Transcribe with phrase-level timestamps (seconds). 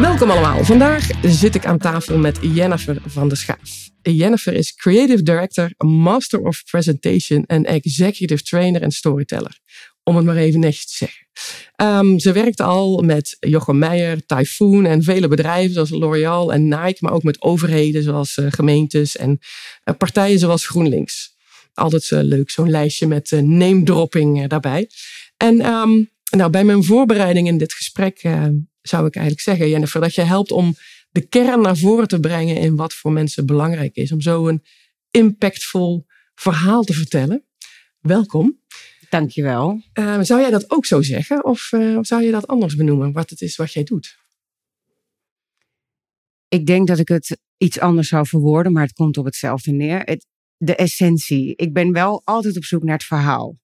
[0.00, 0.64] Welkom allemaal.
[0.64, 3.88] Vandaag zit ik aan tafel met Jennifer van der Schaaf.
[4.02, 9.58] Jennifer is Creative Director, Master of Presentation en Executive Trainer en Storyteller.
[10.02, 11.26] Om het maar even netjes te zeggen.
[11.76, 16.96] Um, ze werkt al met Jochem Meijer, Typhoon en vele bedrijven zoals L'Oreal en Nike,
[16.98, 19.38] maar ook met overheden zoals uh, gemeentes en
[19.84, 21.36] uh, partijen zoals GroenLinks.
[21.74, 24.90] Altijd uh, leuk, zo'n lijstje met name dropping daarbij.
[25.36, 28.22] En um, nou, bij mijn voorbereiding in dit gesprek
[28.82, 30.74] zou ik eigenlijk zeggen, Jennifer, dat je helpt om
[31.10, 34.12] de kern naar voren te brengen in wat voor mensen belangrijk is.
[34.12, 34.62] Om zo een
[35.10, 37.44] impactvol verhaal te vertellen.
[38.00, 38.60] Welkom.
[39.08, 39.82] Dankjewel.
[39.94, 41.44] Uh, zou jij dat ook zo zeggen?
[41.44, 44.18] Of, uh, of zou je dat anders benoemen, wat het is wat jij doet?
[46.48, 50.00] Ik denk dat ik het iets anders zou verwoorden, maar het komt op hetzelfde neer.
[50.00, 51.56] Het, de essentie.
[51.56, 53.58] Ik ben wel altijd op zoek naar het verhaal.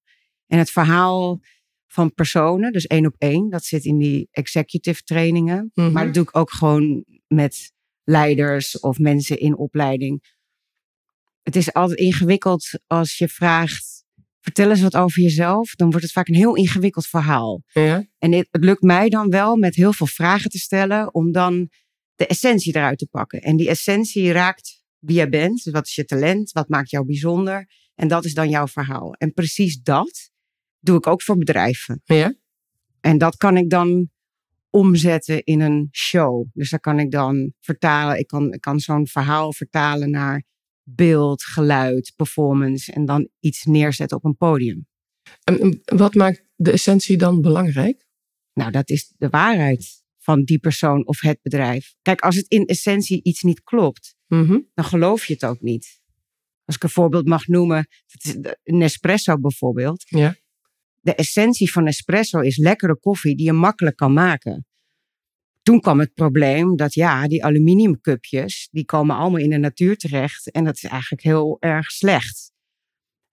[0.47, 1.41] En het verhaal
[1.87, 3.51] van personen, dus één op één.
[3.51, 5.71] Dat zit in die executive trainingen.
[5.75, 5.93] Mm -hmm.
[5.93, 7.73] Maar dat doe ik ook gewoon met
[8.05, 10.35] leiders of mensen in opleiding.
[11.43, 14.05] Het is altijd ingewikkeld als je vraagt,
[14.41, 15.75] vertel eens wat over jezelf.
[15.75, 17.63] Dan wordt het vaak een heel ingewikkeld verhaal.
[17.73, 18.07] Ja.
[18.19, 21.69] En het, het lukt mij dan wel met heel veel vragen te stellen om dan
[22.15, 23.41] de essentie eruit te pakken.
[23.41, 25.65] En die essentie raakt wie jij bent.
[25.65, 26.53] Dus wat is je talent?
[26.53, 27.69] Wat maakt jou bijzonder?
[27.95, 29.13] En dat is dan jouw verhaal.
[29.13, 30.31] En precies dat
[30.87, 32.01] doe ik ook voor bedrijven.
[32.05, 32.35] Ja.
[33.01, 34.11] En dat kan ik dan
[34.71, 36.47] omzetten in een show.
[36.53, 38.19] Dus daar kan ik dan vertalen.
[38.19, 40.45] Ik kan, ik kan zo'n verhaal vertalen naar
[40.83, 42.93] beeld, geluid, performance.
[42.93, 44.87] En dan iets neerzetten op een podium.
[45.45, 48.07] En wat maakt de essentie dan belangrijk?
[48.53, 51.95] Nou, dat is de waarheid van die persoon of het bedrijf.
[52.03, 54.71] Kijk, als het in essentie iets niet klopt, mm -hmm.
[54.75, 56.01] dan geloof je het ook niet.
[56.65, 57.87] Als ik een voorbeeld mag noemen,
[58.63, 60.05] Nespresso bijvoorbeeld.
[60.09, 60.37] Ja
[61.07, 64.67] de essentie van espresso is lekkere koffie die je makkelijk kan maken.
[65.63, 70.51] Toen kwam het probleem dat ja, die aluminiumcupjes, die komen allemaal in de natuur terecht
[70.51, 72.53] en dat is eigenlijk heel erg slecht.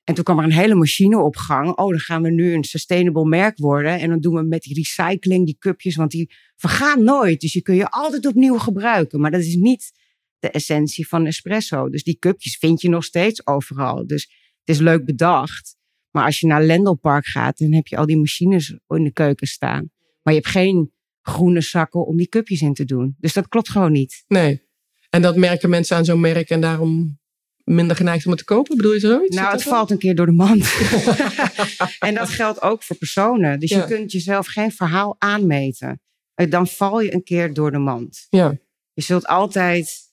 [0.04, 1.68] En toen kwam er een hele machine op gang.
[1.78, 4.00] Oh, dan gaan we nu een sustainable merk worden.
[4.00, 7.42] En dan doen we met die recycling die cupjes, want die vergaan nooit.
[7.42, 9.20] Dus je kun je altijd opnieuw gebruiken.
[9.20, 9.92] Maar dat is niet
[10.40, 11.90] de essentie van espresso.
[11.90, 14.08] Dus die cupjes vind je nog steeds overal.
[14.08, 14.24] Dus
[14.64, 15.82] het is leuk bedacht.
[16.14, 19.12] Maar als je naar Lendel Park gaat, dan heb je al die machines in de
[19.12, 19.92] keuken staan.
[20.22, 20.92] Maar je hebt geen
[21.22, 23.16] groene zakken om die cupjes in te doen.
[23.20, 24.24] Dus dat klopt gewoon niet.
[24.28, 24.62] Nee.
[25.10, 27.20] En dat merken mensen aan zo'n merk en daarom
[27.64, 28.76] minder geneigd om het te kopen?
[28.78, 29.36] Bedoel je zoiets?
[29.36, 30.74] Nou, het valt een keer door de mand.
[32.00, 33.60] en dat geldt ook voor personen.
[33.60, 33.78] Dus Ja.
[33.78, 36.02] je kunt jezelf geen verhaal aanmeten.
[36.34, 38.28] Eh, Dan val je een keer door de mand.
[38.30, 38.58] Ja.
[38.94, 40.12] Je zult altijd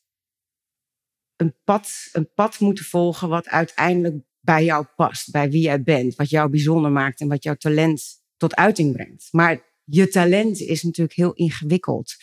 [1.37, 6.14] een pad, een pad moeten volgen wat uiteindelijk bij jou past, bij wie jij bent,
[6.14, 8.02] wat jou bijzonder maakt en wat jouw talent
[8.36, 9.28] tot uiting brengt.
[9.30, 12.16] Maar je talent is natuurlijk heel ingewikkeld,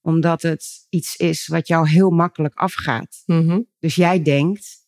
[0.00, 3.22] omdat het iets is wat jou heel makkelijk afgaat.
[3.26, 3.60] Mhm.
[3.78, 4.86] Dus jij denkt,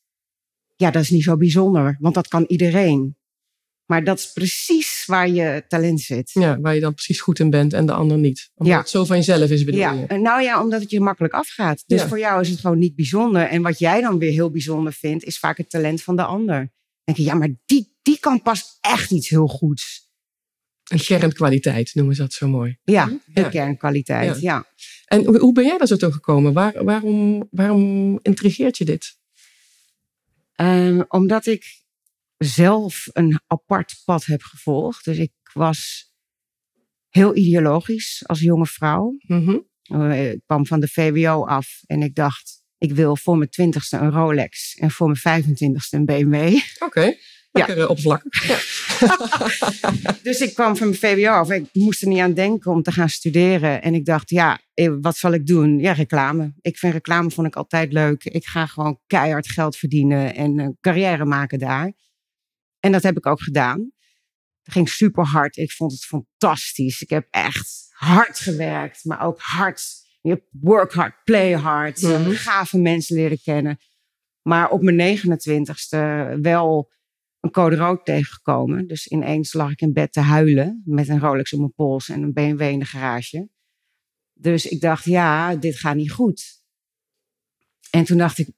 [0.77, 3.17] ja, dat is niet zo bijzonder, want dat kan iedereen.
[3.87, 6.31] Maar dat is precies waar je talent zit.
[6.33, 8.51] ja, waar je dan precies goed in bent en de ander niet.
[8.55, 8.81] Omdat Ja.
[8.81, 10.19] het zo van jezelf is, bedoel Ja, je?
[10.19, 11.85] nou ja, omdat het je makkelijk afgaat.
[11.87, 12.09] Dus Ja.
[12.09, 13.43] voor jou is het gewoon niet bijzonder.
[13.43, 16.57] En wat jij dan weer heel bijzonder vindt, is vaak het talent van de ander.
[16.57, 16.69] Dan
[17.05, 20.03] denk je, ja, maar die, die kan pas echt iets heel goeds.
[20.85, 22.79] Een kernkwaliteit noemen ze dat zo mooi.
[22.85, 23.49] Ja, de Ja.
[23.49, 24.41] kernkwaliteit.
[24.41, 24.67] Ja.
[25.05, 26.53] En hoe, hoe ben jij daar zo toe gekomen?
[26.53, 29.17] Waar, waarom, waarom intrigeert je dit?
[30.55, 31.83] Ehm, omdat ik
[32.37, 35.05] zelf een apart pad heb gevolgd.
[35.05, 36.13] Dus ik was
[37.09, 39.17] heel ideologisch als jonge vrouw.
[39.27, 39.59] Mhm.
[39.83, 43.97] Eh, Ik kwam van de VWO af en ik dacht, ik wil voor mijn twintigste
[43.97, 46.59] een Rolex en voor mijn 25ste een BMW.
[46.79, 47.15] Oké,
[47.51, 48.17] lekker eh.
[48.49, 48.63] Ja.
[50.23, 51.51] Dus ik kwam van mijn VWO af.
[51.51, 53.83] Ik moest er niet aan denken om te gaan studeren.
[53.83, 55.79] En ik dacht, ja, eh, wat zal ik doen?
[55.79, 56.53] Ja, reclame.
[56.61, 58.25] Ik vind reclame vond ik altijd leuk.
[58.25, 61.93] Ik ga gewoon keihard geld verdienen en een carrière maken daar.
[62.85, 63.93] En dat heb ik ook gedaan.
[64.63, 65.57] Het ging super hard.
[65.57, 67.03] Ik vond het fantastisch.
[67.03, 69.83] Ik heb echt hard gewerkt, maar ook hard.
[70.21, 72.03] Je hebt work hard, play hard.
[72.03, 72.31] Mhm.
[72.31, 73.79] Gave mensen leren kennen.
[74.43, 75.97] Maar op mijn 29ste
[76.41, 76.93] wel
[77.41, 78.87] een code rood tegengekomen.
[78.87, 82.23] Dus ineens lag ik in bed te huilen met een Rolex op mijn pols en
[82.23, 83.49] een BMW in de garage.
[84.33, 86.63] Dus ik dacht, ja, dit gaat niet goed.
[87.91, 88.49] En toen dacht ik,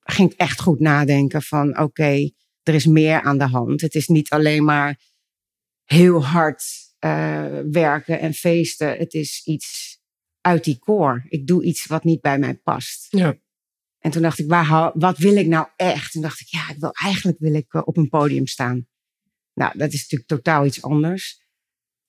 [0.00, 2.30] ging ik echt goed nadenken van oké,
[2.68, 3.80] er is meer aan de hand.
[3.80, 5.00] Het is niet alleen maar
[5.84, 6.64] heel hard
[7.04, 8.98] uh, werken en feesten.
[8.98, 9.98] Het is iets
[10.40, 11.24] uit die core.
[11.28, 13.06] Ik doe iets wat niet bij mij past.
[13.10, 13.38] Ja.
[13.98, 16.14] En toen dacht ik, waar, wat wil ik nou echt?
[16.14, 18.86] En dacht ik, ja, ik wil, eigenlijk wil ik op een podium staan.
[19.54, 21.46] Nou, dat is natuurlijk totaal iets anders.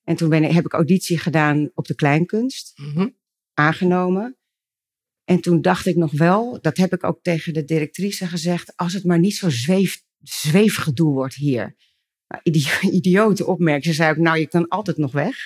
[0.04, 2.72] En toen ben ik, heb ik auditie gedaan op de kleinkunst.
[2.74, 3.18] Mm
[3.54, 4.38] Aangenomen.
[5.24, 8.92] En toen dacht ik nog wel, dat heb ik ook tegen de directrice gezegd, als
[8.92, 11.76] het maar niet zo zweef, zweefgedoe wordt hier.
[12.26, 12.42] Nou,
[12.98, 13.84] idiote opmerking.
[13.84, 15.36] Ze zei ook, nou, je kan altijd nog weg.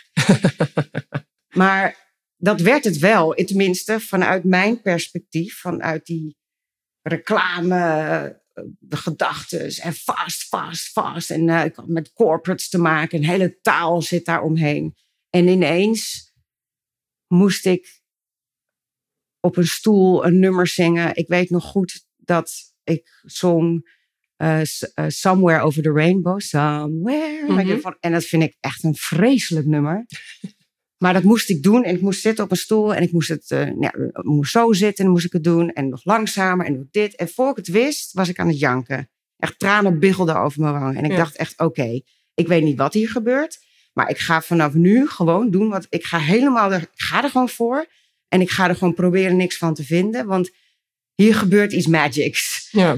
[1.61, 3.35] maar dat werd het wel.
[3.35, 6.37] Tenminste, vanuit mijn perspectief, vanuit die
[7.03, 8.43] reclame,
[8.79, 11.31] de gedachten en fast, fast, fast.
[11.31, 14.97] En uh, ik had met corporates te maken, een hele taal zit daar omheen.
[15.31, 16.33] En ineens
[17.27, 18.03] moest ik
[19.41, 21.17] op een stoel een nummer zingen.
[21.17, 22.53] Ik weet nog goed dat
[22.85, 23.93] ik zong
[24.37, 24.61] uh,
[25.09, 26.41] Somewhere Over the Rainbow.
[26.41, 27.45] Somewhere.
[27.49, 27.93] Mhm.
[28.01, 30.07] En dat vind ik echt een vreselijk nummer.
[30.99, 33.29] Maar dat moest ik doen en ik moest zitten op een stoel en ik moest
[33.29, 36.89] het uh, ja, moest zo zitten en moest ik het doen en nog langzamer en
[36.91, 37.17] dit.
[37.17, 39.11] En voor ik het wist, was ik aan het janken.
[39.37, 40.97] Echt tranen biggelden over mijn wangen.
[40.97, 42.01] En ik dacht echt, oké,
[42.35, 43.59] ik weet niet wat hier gebeurt,
[43.93, 47.31] maar ik ga vanaf nu gewoon doen wat ik ga helemaal, er, ik ga er
[47.31, 47.87] gewoon voor
[48.29, 50.51] en ik ga er gewoon proberen niks van te vinden, want
[51.15, 52.69] hier gebeurt iets magics.
[52.71, 52.97] Ja.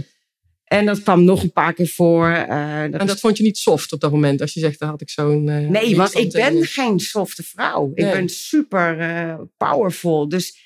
[0.66, 2.28] En dat kwam nog een paar keer voor.
[2.28, 4.88] Uh, dat en dat vond je niet soft op dat moment, als je zegt, daar
[4.88, 5.46] had ik zo'n.
[5.46, 7.90] Uh, nee, want ik ben geen softe vrouw.
[7.94, 10.28] Ik ben super uh, powerful.
[10.28, 10.58] Dus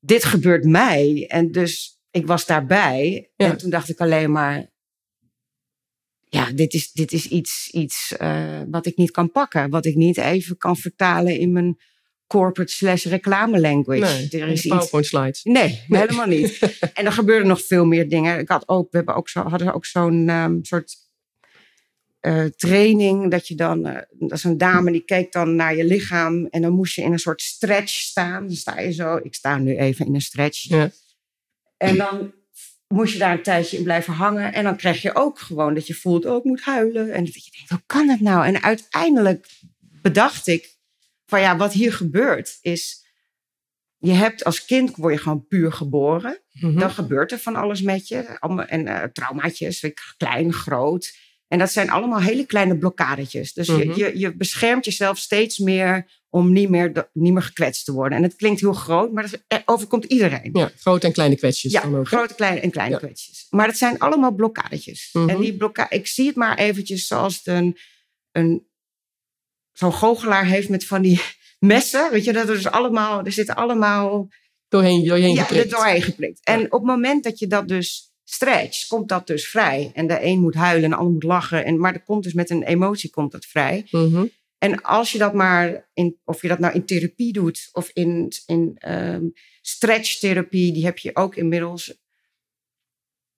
[0.00, 1.24] dit gebeurt mij.
[1.28, 3.30] En dus ik was daarbij.
[3.36, 4.72] En toen dacht ik alleen maar.
[6.24, 8.14] Ja, dit is, dit is iets, iets
[8.68, 9.70] wat ik niet kan pakken.
[9.70, 11.78] Wat ik niet even kan vertalen in mijn
[12.26, 14.28] corporate slash reclame language.
[14.30, 15.42] Nee, er is PowerPoint slides.
[15.42, 16.58] Nee, helemaal niet.
[16.94, 18.38] en er gebeurden nog veel meer dingen.
[18.38, 20.96] Ik had ook, we hebben ook zo, hadden ook zo'n um, soort
[22.20, 23.30] uh, training.
[23.30, 26.46] Dat je dan, uh, dat is een dame die keek dan naar je lichaam.
[26.46, 28.46] En dan moest je in een soort stretch staan.
[28.46, 29.16] Dan sta je zo.
[29.22, 30.68] Ik sta nu even in een stretch.
[30.68, 30.90] Ja.
[31.76, 32.32] En dan
[32.88, 34.52] moest je daar een tijdje in blijven hangen.
[34.52, 37.12] En dan krijg je ook gewoon dat je voelt, oh, ik moet huilen.
[37.12, 38.46] En dat je denkt, hoe kan het nou?
[38.46, 39.48] En uiteindelijk
[40.02, 40.73] bedacht ik,
[41.34, 43.04] van ja, wat hier gebeurt is,
[43.98, 46.40] je hebt als kind word je gewoon puur geboren.
[46.52, 46.78] Mhm.
[46.78, 48.16] Dan gebeurt er van alles met je.
[48.66, 51.12] En uh, traumaatjes, klein, groot.
[51.48, 53.52] En dat zijn allemaal hele kleine blokkadetjes.
[53.52, 53.98] Dus je, mhm.
[53.98, 58.18] je, je beschermt jezelf steeds meer om niet meer, niet meer gekwetst te worden.
[58.18, 60.50] En het klinkt heel groot, maar dat eh, overkomt iedereen.
[60.52, 61.72] Ja, grote en kleine kwetsjes.
[61.72, 63.46] Ja, dan ook, grote kleine en kleine kwetsjes.
[63.50, 65.10] Maar dat zijn allemaal blokkadetjes.
[65.12, 65.40] En mhm.
[65.40, 67.78] die blokka ik zie het maar eventjes zoals een,
[68.32, 68.66] een
[69.74, 71.20] zo'n goochelaar heeft met van die
[71.58, 72.10] messen.
[72.10, 74.28] Weet je, dat er dus allemaal, er zitten allemaal
[74.68, 75.70] doorheen, doorheen ja, geprikt.
[75.70, 76.40] doorheen geprikt.
[76.44, 79.90] En op het moment dat je dat dus stretcht, komt dat dus vrij.
[79.94, 81.64] En de een moet huilen en de ander moet lachen.
[81.64, 83.86] En, maar dat komt dus met een emotie komt dat vrij.
[83.90, 84.24] Mhm.
[84.58, 88.32] En als je dat maar, in, of je dat nou in therapie doet of in,
[88.46, 92.02] in um, stretchtherapie, die heb je ook inmiddels.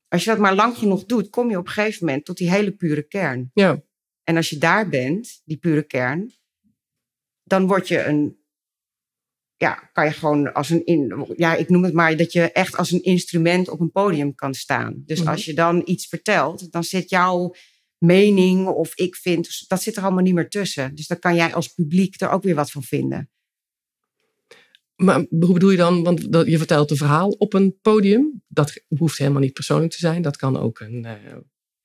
[0.09, 2.51] Als je dat maar lang genoeg doet, kom je op een gegeven moment tot die
[2.51, 3.51] hele pure kern.
[3.55, 3.83] Ja.
[4.27, 6.33] En als je daar bent, die pure kern,
[7.43, 8.45] dan word je een.
[9.57, 10.85] Ja, kan je gewoon als een.
[10.85, 14.35] In, ja, ik noem het maar dat je echt als een instrument op een podium
[14.35, 15.03] kan staan.
[15.07, 15.29] Dus Mhm.
[15.29, 17.55] als je dan iets vertelt, dan zit jouw
[17.99, 20.95] mening of ik vind, dat zit er allemaal niet meer tussen.
[20.95, 23.31] Dus dan kan jij als publiek er ook weer wat van vinden.
[24.97, 26.03] Maar hoe bedoel je dan?
[26.03, 28.43] Want je vertelt een verhaal op een podium.
[28.49, 30.23] Dat hoeft helemaal niet persoonlijk te zijn.
[30.23, 31.37] Dat kan ook een eh,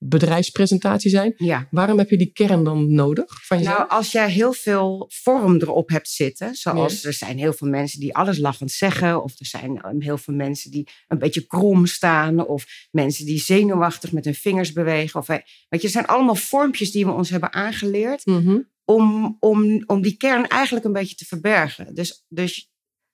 [0.03, 1.33] bedrijfspresentatie zijn.
[1.37, 1.67] Ja.
[1.71, 3.77] Waarom heb je die kern dan nodig van jezelf?
[3.77, 7.99] Nou, als jij heel veel vorm erop hebt zitten, zoals er zijn heel veel mensen
[7.99, 11.85] die alles lachend zeggen, of er zijn um, heel veel mensen die een beetje krom
[11.85, 15.19] staan, of mensen die zenuwachtig met hun vingers bewegen.
[15.19, 15.27] Of,
[15.69, 18.59] weet je, zijn allemaal vormpjes die we ons hebben aangeleerd Mhm.
[18.85, 21.95] om, om, om die kern eigenlijk een beetje te verbergen.
[21.95, 22.70] Dus, dus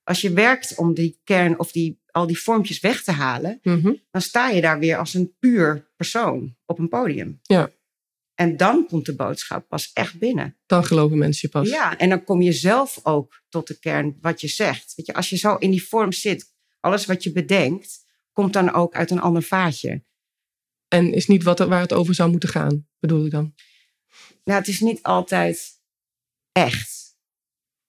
[0.08, 3.94] als je werkt om die kern of die, al die vormpjes weg te halen, Mhm.
[4.12, 7.40] dan sta je daar weer als een puur persoon op een podium.
[7.42, 7.72] Ja.
[8.36, 10.58] En dan komt de boodschap pas echt binnen.
[10.66, 11.70] Dan geloven mensen je pas.
[11.70, 14.94] Ja, en dan kom je zelf ook tot de kern wat je zegt.
[14.96, 18.74] Weet je, als je zo in die vorm zit, alles wat je bedenkt, komt dan
[18.74, 20.04] ook uit een ander vaatje.
[20.88, 23.54] En is niet wat, waar het over zou moeten gaan, bedoel ik dan?
[24.44, 25.82] Nou, het is niet altijd
[26.52, 27.07] echt.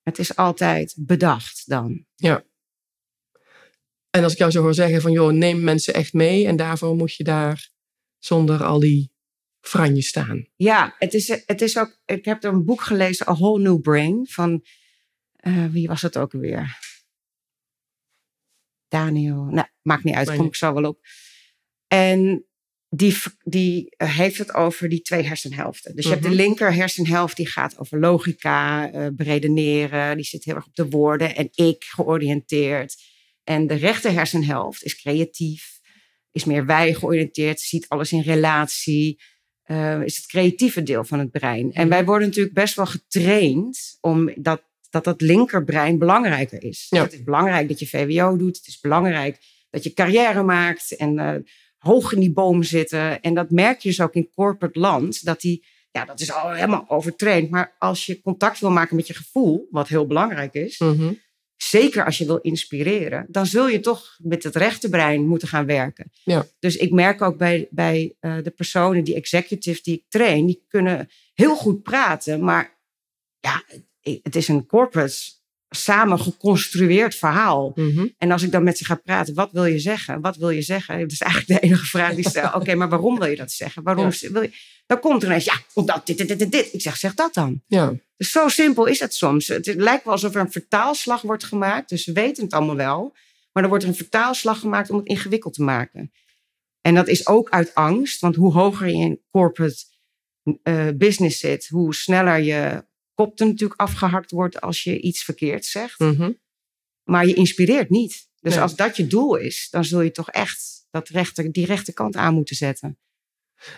[0.09, 2.07] Het is altijd bedacht dan.
[4.11, 6.47] En als ik jou zo hoor zeggen van, joh, neem mensen echt mee.
[6.47, 7.71] En daarvoor moet je daar
[8.19, 9.12] zonder al die
[9.61, 10.49] franjes staan.
[10.57, 12.00] Ja, het is, het is ook.
[12.05, 14.65] Ik heb er een boek gelezen, A Whole New Brain, van.
[15.37, 16.79] eh, wie was het ook alweer?
[18.88, 19.45] Daniel.
[19.45, 21.00] Nou, maakt niet uit, kom ik zo wel op.
[21.87, 22.48] En
[22.88, 25.95] die, die uh, heeft het over die twee hersenhelften.
[25.97, 26.38] Dus je hebt de Mhm.
[26.38, 30.16] linker hersenhelft die gaat over logica, uh, beredeneren.
[30.16, 32.97] Die zit heel erg op de woorden en ik georiënteerd.
[33.45, 35.80] En de rechter hersenhelft is creatief,
[36.33, 39.21] is meer wij georiënteerd, ziet alles in relatie.
[39.66, 41.73] Uh, is het creatieve deel van het brein.
[41.73, 46.87] En wij worden natuurlijk best wel getraind om dat dat dat linkerbrein belangrijker is.
[46.88, 47.02] Ja.
[47.02, 48.57] Het is belangrijk dat je VWO doet.
[48.57, 49.38] Het is belangrijk
[49.71, 51.35] dat je carrière maakt en uh,
[51.78, 53.20] hoog in die boom zitten.
[53.20, 55.25] En dat merk je dus ook in corporate land.
[55.25, 57.50] Dat die, ja, dat is al helemaal overtraind.
[57.50, 60.78] Maar als je contact wil maken met je gevoel, wat heel belangrijk is.
[60.78, 61.18] Mm-hmm.
[61.56, 66.11] Zeker als je wil inspireren, dan zul je toch met het rechterbrein moeten gaan werken.
[66.25, 66.47] Ja.
[66.58, 70.64] Dus ik merk ook bij, bij uh, de personen, die executive die ik train, die
[70.68, 72.78] kunnen heel goed praten, maar
[73.40, 73.62] ja,
[74.23, 75.38] het is een corporate
[75.70, 77.72] samen geconstrueerd verhaal.
[77.75, 78.14] Mm-hmm.
[78.18, 80.20] En als ik dan met ze ga praten, wat wil je zeggen?
[80.20, 81.00] Wat wil je zeggen?
[81.00, 82.46] Dat is eigenlijk de enige vraag die stel.
[82.48, 83.82] Oké, okay, maar waarom wil je dat zeggen?
[83.82, 84.30] Waarom ja.
[84.30, 84.50] wil je...
[84.87, 86.72] Dan komt er ineens, ja, omdat dit, dit, dit, dit.
[86.72, 87.62] Ik zeg, zeg dat dan.
[87.66, 87.94] Ja.
[88.16, 89.48] Dus zo simpel is het soms.
[89.48, 91.88] Het lijkt wel alsof er een vertaalslag wordt gemaakt.
[91.88, 93.14] Dus we weten het allemaal wel.
[93.52, 96.12] Maar er wordt een vertaalslag gemaakt om het ingewikkeld te maken.
[96.80, 98.20] En dat is ook uit angst.
[98.20, 99.84] Want hoe hoger je in corporate
[100.62, 102.84] uh, business zit, hoe sneller je
[103.18, 105.98] kop er natuurlijk afgehakt wordt als je iets verkeerd zegt.
[105.98, 106.38] Mm-hmm.
[107.04, 108.28] Maar je inspireert niet.
[108.40, 108.62] Dus Nee.
[108.62, 112.34] als dat je doel is, dan zul je toch echt dat rechter, die rechterkant aan
[112.34, 112.98] moeten zetten.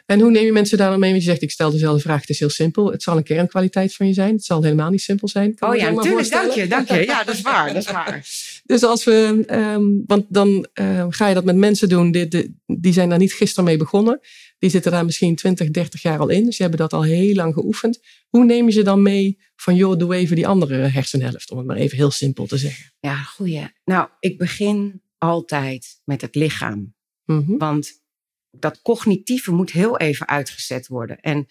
[0.07, 1.11] En hoe neem je mensen daar dan mee?
[1.11, 2.91] Want je zegt, ik stel dezelfde vraag, het is heel simpel.
[2.91, 4.35] Het zal een kernkwaliteit van je zijn.
[4.35, 5.55] Het zal helemaal niet simpel zijn.
[5.55, 6.31] Kan oh ja, natuurlijk.
[6.31, 7.05] Dank je, dank je.
[7.05, 7.67] Ja, dat is waar.
[7.67, 8.21] Dat is waar.
[8.65, 12.57] Dus als we, um, want dan uh, ga je dat met mensen doen, die, die,
[12.67, 14.21] die, zijn daar niet gisteren mee begonnen.
[14.61, 16.45] Die zitten daar misschien 20, 30 jaar al in.
[16.45, 18.01] Dus die hebben dat al heel lang geoefend.
[18.29, 21.67] Hoe neem je ze dan mee van, joh, doe even die andere hersenhelft, om het
[21.67, 22.93] maar even heel simpel te zeggen?
[23.01, 23.69] Ja, goeie.
[23.85, 26.95] Nou, ik begin altijd met het lichaam.
[27.25, 27.59] Mm-hmm.
[27.59, 28.03] Want
[28.51, 31.21] dat cognitieve moet heel even uitgezet worden.
[31.21, 31.47] En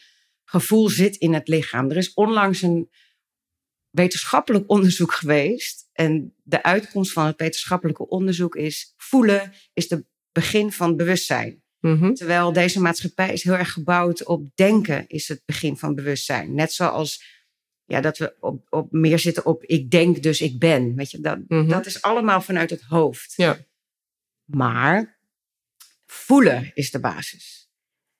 [0.45, 1.89] gevoel zit in het lichaam.
[1.89, 2.89] Er is onlangs een
[3.89, 5.89] wetenschappelijk onderzoek geweest.
[5.93, 11.63] En de uitkomst van het wetenschappelijke onderzoek is: voelen is het begin van bewustzijn.
[11.79, 12.13] Mm-hmm.
[12.15, 16.53] Terwijl deze maatschappij is heel erg gebouwd op denken, is het begin van bewustzijn.
[16.53, 17.23] Net zoals
[17.85, 20.95] ja, dat we op, op meer zitten op ik denk, dus ik ben.
[20.95, 21.67] Weet je, dat, Mhm.
[21.69, 23.33] dat is allemaal vanuit het hoofd.
[23.35, 23.57] Ja.
[24.45, 25.19] Maar
[26.05, 27.69] voelen is de basis.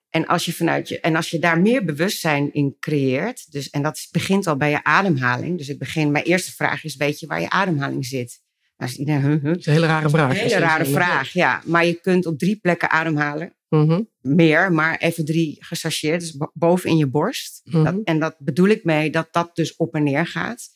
[0.10, 3.82] En als je, vanuit je, en als je daar meer bewustzijn in creëert, dus, en
[3.82, 5.58] dat begint al bij je ademhaling.
[5.58, 8.42] Dus ik begin, mijn eerste vraag is: weet je waar je ademhaling zit?
[8.88, 9.44] Is iedereen, huh, huh.
[9.44, 10.30] Dat is een hele rare vraag.
[10.30, 11.62] Een hele rare vraag, ja.
[11.66, 13.54] Maar je kunt op drie plekken ademhalen.
[13.70, 14.10] Mm-hmm.
[14.22, 16.20] Meer, maar even drie gechargeerd.
[16.20, 17.62] Dus bo- boven in je borst.
[17.64, 17.84] Mhm.
[17.84, 20.68] Dat, en dat bedoel ik mee dat dat dus op en neer gaat.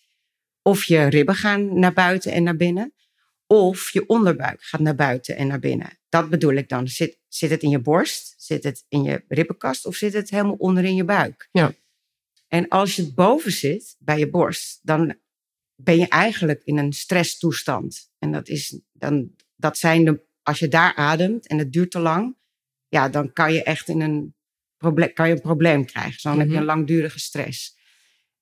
[0.61, 2.93] Of je ribben gaan naar buiten en naar binnen.
[3.47, 5.99] Of je onderbuik gaat naar buiten en naar binnen.
[6.09, 6.87] Dat bedoel ik dan.
[6.87, 8.33] Zit, zit het in je borst?
[8.37, 9.85] Zit het in je ribbenkast?
[9.85, 11.49] Of zit het helemaal onder in je buik?
[11.51, 11.73] Ja.
[12.47, 15.15] En als je het boven zit, bij je borst, dan
[15.75, 18.11] ben je eigenlijk in een stresstoestand.
[18.19, 21.99] En dat, is, dan, dat zijn de, als je daar ademt en het duurt te
[21.99, 22.37] lang,
[22.87, 24.35] ja, dan kan je echt in een,
[24.77, 26.11] proble- kan je een probleem krijgen.
[26.11, 26.61] Dus dan heb je Mhm.
[26.61, 27.77] een langdurige stress.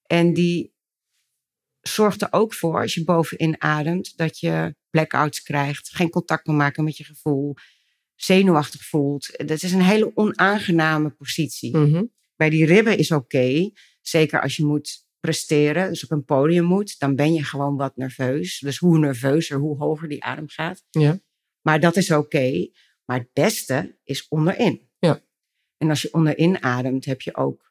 [0.06, 0.74] En die
[1.82, 6.56] zorgt er ook voor, als je bovenin ademt, dat je blackouts krijgt, geen contact kan
[6.56, 7.56] maken met je gevoel,
[8.16, 9.32] zenuwachtig voelt.
[9.48, 11.78] Dat is een hele onaangename positie.
[11.78, 12.12] Mm-hmm.
[12.36, 13.70] Bij die ribben is oké,
[14.02, 17.96] zeker als je moet presteren, dus op een podium moet, dan ben je gewoon wat
[17.96, 18.60] nerveus.
[18.60, 20.84] Dus hoe nerveuzer, hoe hoger die adem gaat.
[20.90, 21.20] Ja.
[21.62, 22.68] Maar dat is oké.
[23.06, 24.90] Maar het beste is onderin.
[25.00, 25.22] Ja.
[25.78, 27.70] En als je onderin ademt, heb je ook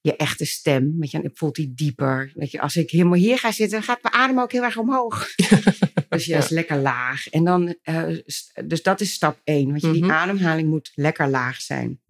[0.00, 0.96] je echte stem.
[0.98, 2.32] Weet je, voelt die dieper.
[2.34, 5.34] Weet je, als ik helemaal hier ga zitten, gaat mijn adem ook heel erg omhoog.
[6.08, 6.38] dus je Ja.
[6.38, 7.28] is lekker laag.
[7.28, 8.16] En dan, eh,
[8.64, 9.68] dus dat is stap één.
[9.68, 10.10] Want je, die Mhm.
[10.12, 12.00] ademhaling moet lekker laag zijn.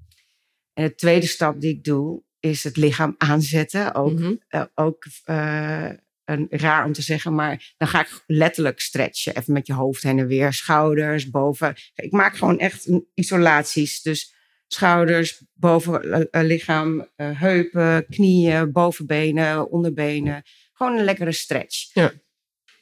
[0.73, 3.95] En de tweede stap die ik doe, is het lichaam aanzetten.
[3.95, 4.35] Ook, Mhm.
[4.49, 5.89] eh, ook eh,
[6.25, 9.37] een, raar om te zeggen, maar dan ga ik letterlijk stretchen.
[9.37, 11.75] Even met je hoofd heen en weer, schouders, boven.
[11.95, 14.03] Ik maak gewoon echt isolaties.
[14.03, 14.35] Dus
[14.67, 20.43] schouders, boven eh, lichaam, heupen, knieën, bovenbenen, onderbenen.
[20.73, 21.95] Gewoon een lekkere stretch.
[21.95, 22.13] Ja.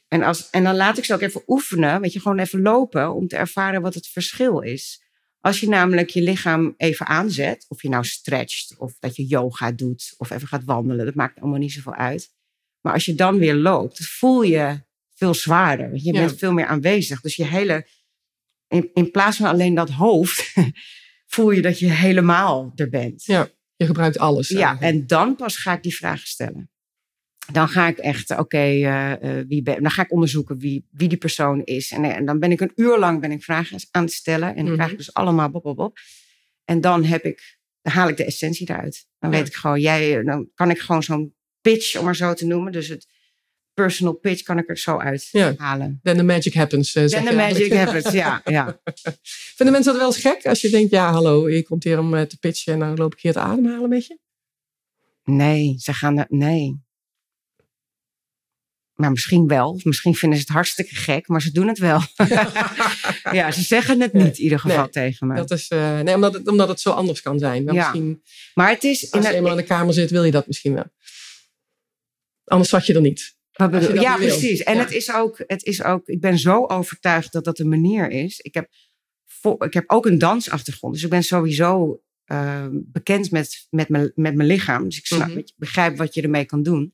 [0.07, 3.13] En, als, en dan laat ik ze ook even oefenen, weet je, gewoon even lopen
[3.13, 5.05] om te ervaren wat het verschil is.
[5.47, 9.71] Als je namelijk je lichaam even aanzet, of je nou stretcht, of dat je yoga
[9.71, 12.33] doet, of even gaat wandelen, dat maakt allemaal niet zoveel uit.
[12.81, 14.81] Maar als je dan weer loopt, voel je
[15.15, 15.89] veel zwaarder.
[15.93, 16.19] Je Ja.
[16.25, 17.21] bent veel meer aanwezig.
[17.21, 17.87] Dus je hele,
[18.67, 20.53] in, in plaats van alleen dat hoofd,
[21.33, 23.23] voel je dat je helemaal er bent.
[23.25, 24.47] Ja, je gebruikt alles.
[24.47, 24.93] Ja, eigenlijk.
[25.01, 26.69] en dan pas ga ik die vragen stellen.
[27.51, 31.07] Dan ga ik echt, oké, eh, eh, wie ben, dan ga ik onderzoeken wie, wie
[31.07, 31.91] die persoon is.
[31.91, 34.55] En, en dan ben ik een uur lang ben ik vragen aan het stellen.
[34.55, 35.05] En dan krijg ik Mhm.
[35.05, 35.97] dus allemaal bop, bop, bop.
[36.65, 39.07] En dan heb ik, dan haal ik de essentie eruit.
[39.19, 39.37] Dan Ja.
[39.37, 42.71] weet ik gewoon, jij, dan kan ik gewoon zo'n pitch, om maar zo te noemen.
[42.71, 43.07] Dus het
[43.73, 45.53] personal pitch kan ik er zo uit Ja.
[45.57, 45.99] halen.
[46.03, 46.95] Then the magic happens.
[46.95, 48.41] eh, zeg Then the magic happens, ja.
[48.45, 48.79] ja.
[49.55, 50.45] Vinden mensen dat wel eens gek?
[50.45, 53.13] Als je denkt, ja hallo, je komt hier om eh, te pitchen en dan loop
[53.13, 54.17] ik hier te ademhalen met je?
[55.23, 56.85] Nee, ze gaan er, nee.
[58.97, 59.69] Maar misschien wel.
[59.69, 62.01] Of Misschien vinden ze het hartstikke gek, maar ze doen het wel.
[63.39, 65.35] ja, ze zeggen het niet in ieder geval Nee, tegen me.
[65.35, 67.63] Dat is, eh, nee, omdat het, omdat het zo anders kan zijn.
[67.63, 67.81] Maar Ja.
[67.81, 68.21] misschien,
[68.53, 69.11] maar het is...
[69.11, 70.85] als je eenmaal in de kamer zit, wil je dat misschien wel.
[72.43, 73.35] Anders zat je er niet.
[73.51, 74.63] Je ja, precies.
[74.63, 74.79] En Ja.
[74.81, 78.39] het, is ook, het is ook, ik ben zo overtuigd dat dat de manier is.
[78.39, 78.69] Ik heb,
[79.59, 84.35] ik heb ook een dansachtergrond, dus ik ben sowieso eh, bekend met, met, mijn, met
[84.35, 84.83] mijn lichaam.
[84.83, 86.93] Dus ik snap, ik begrijp wat je ermee kan doen.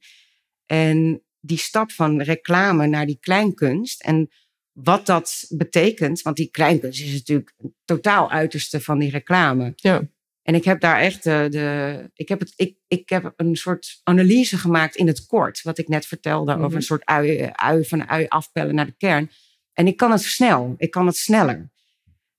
[0.65, 4.29] En die stap van reclame naar die kleinkunst en
[4.71, 9.73] wat dat betekent, want die kleinkunst is natuurlijk een totaal uiterste van die reclame.
[9.75, 10.01] Ja.
[10.41, 14.01] En ik heb daar echt de, de ik, heb het, ik, ik heb een soort
[14.03, 16.63] analyse gemaakt in het kort, wat ik net vertelde Mhm.
[16.63, 19.29] over een soort ui, ui van ui afpellen naar de kern.
[19.73, 21.71] En ik kan het snel, ik kan het sneller.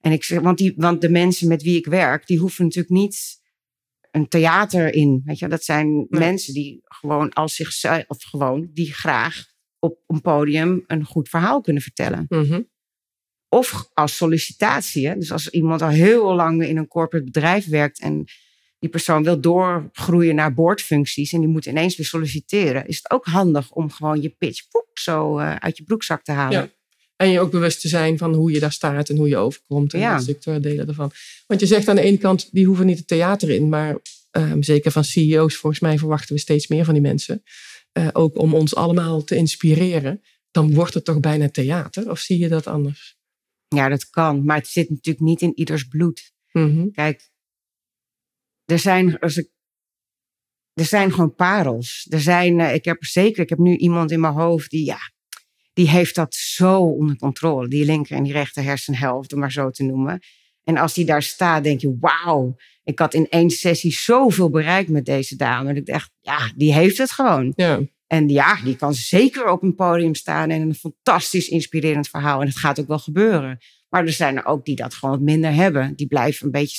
[0.01, 2.95] En ik zeg, want, die, want de mensen met wie ik werk, die hoeven natuurlijk
[2.95, 3.43] niet
[4.15, 5.23] een theater in.
[5.25, 9.45] Weet je, dat zijn mensen die gewoon als zichzelf, of gewoon, die graag
[9.79, 12.27] op een podium een goed verhaal kunnen vertellen.
[12.29, 12.63] Mhm.
[13.49, 15.09] Of als sollicitatie.
[15.09, 15.15] Hè?
[15.15, 18.25] Dus als iemand al heel lang in een corporate bedrijf werkt en
[18.79, 23.27] die persoon wil doorgroeien naar boordfuncties en die moet ineens weer solliciteren, is het ook
[23.27, 26.61] handig om gewoon je pitch poep, zo eh, uit je broekzak te halen.
[26.61, 26.69] Ja.
[27.17, 29.93] En je ook bewust te zijn van hoe je daar staat en hoe je overkomt.
[29.95, 30.15] En Ja.
[30.15, 31.13] dat stuk te delen ervan.
[31.47, 33.69] Want je zegt aan de ene kant, die hoeven niet het theater in.
[33.69, 33.99] Maar
[34.31, 37.43] ehm, zeker van CEO's, volgens mij verwachten we steeds meer van die mensen.
[37.93, 40.23] Eh, ook om ons allemaal te inspireren.
[40.51, 42.11] Dan wordt het toch bijna theater?
[42.11, 43.17] Of zie je dat anders?
[43.69, 44.45] Ja, dat kan.
[44.45, 46.33] Maar het zit natuurlijk niet in ieders bloed.
[46.53, 46.91] Mhm.
[46.91, 47.31] Kijk,
[48.65, 49.51] er zijn, als ik,
[50.73, 52.07] er zijn gewoon parels.
[52.11, 54.85] Er zijn, eh, ik heb er zeker, ik heb nu iemand in mijn hoofd die,
[54.85, 54.99] ja,
[55.75, 57.69] die heeft dat zo onder controle.
[57.69, 60.21] Die linker en die rechter hersenhelft, om maar zo te noemen.
[60.65, 64.89] En als die daar staat, denk je, wauw, ik had in één sessie zoveel bereikt
[64.91, 65.69] met deze dame.
[65.69, 67.53] Dat ik dacht, ja, die heeft het gewoon.
[67.57, 67.81] Ja.
[68.07, 72.41] En ja, die kan zeker op een podium staan en een fantastisch inspirerend verhaal.
[72.41, 73.59] En het gaat ook wel gebeuren.
[73.89, 75.95] Maar er zijn er ook die dat gewoon wat minder hebben.
[75.97, 76.79] Die blijven een beetje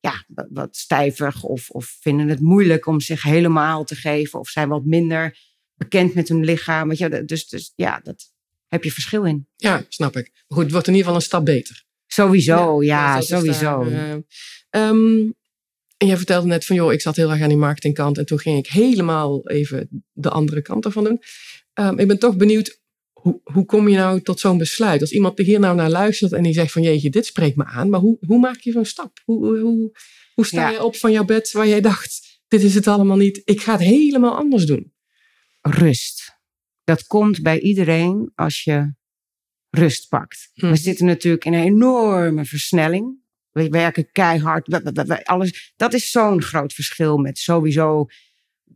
[0.00, 4.38] ja, wat- wat stijvig of, of vinden het moeilijk om zich helemaal te geven.
[4.38, 5.38] Of zijn wat minder
[5.76, 6.88] bekend met hun lichaam.
[6.88, 8.32] Weet je, dus, dus ja, dat
[8.66, 9.48] heb je verschil in.
[9.56, 10.44] ja, snap ik.
[10.48, 11.84] Goed, het wordt in ieder geval een stap beter.
[12.06, 13.84] Sowieso, ja, sowieso.
[13.90, 14.22] daar,
[14.70, 15.30] eh, ehm,
[15.96, 18.18] en jij vertelde net van, joh, ik zat heel erg aan die marketingkant.
[18.18, 21.20] En toen ging ik helemaal even de andere kant ervan doen.
[21.72, 22.80] Ehm, ik ben toch benieuwd,
[23.12, 25.00] hoe, hoe kom je nou tot zo'n besluit?
[25.00, 27.90] Als iemand hier nou naar luistert en die zegt van, jeetje, dit spreekt me aan.
[27.90, 29.20] Maar hoe, hoe maak je zo'n stap?
[29.24, 29.96] Hoe, hoe, hoe,
[30.34, 30.70] hoe sta Ja.
[30.70, 33.40] je op van jouw bed waar jij dacht, dit is het allemaal niet.
[33.44, 34.92] Ik ga het helemaal anders doen.
[35.70, 36.34] Rust.
[36.84, 38.94] Dat komt bij iedereen als je
[39.70, 40.50] rust pakt.
[40.54, 40.70] Mhm.
[40.70, 43.24] We zitten natuurlijk in een enorme versnelling.
[43.50, 45.24] We werken keihard.
[45.24, 45.72] Alles.
[45.76, 48.06] Dat is zo'n groot verschil met sowieso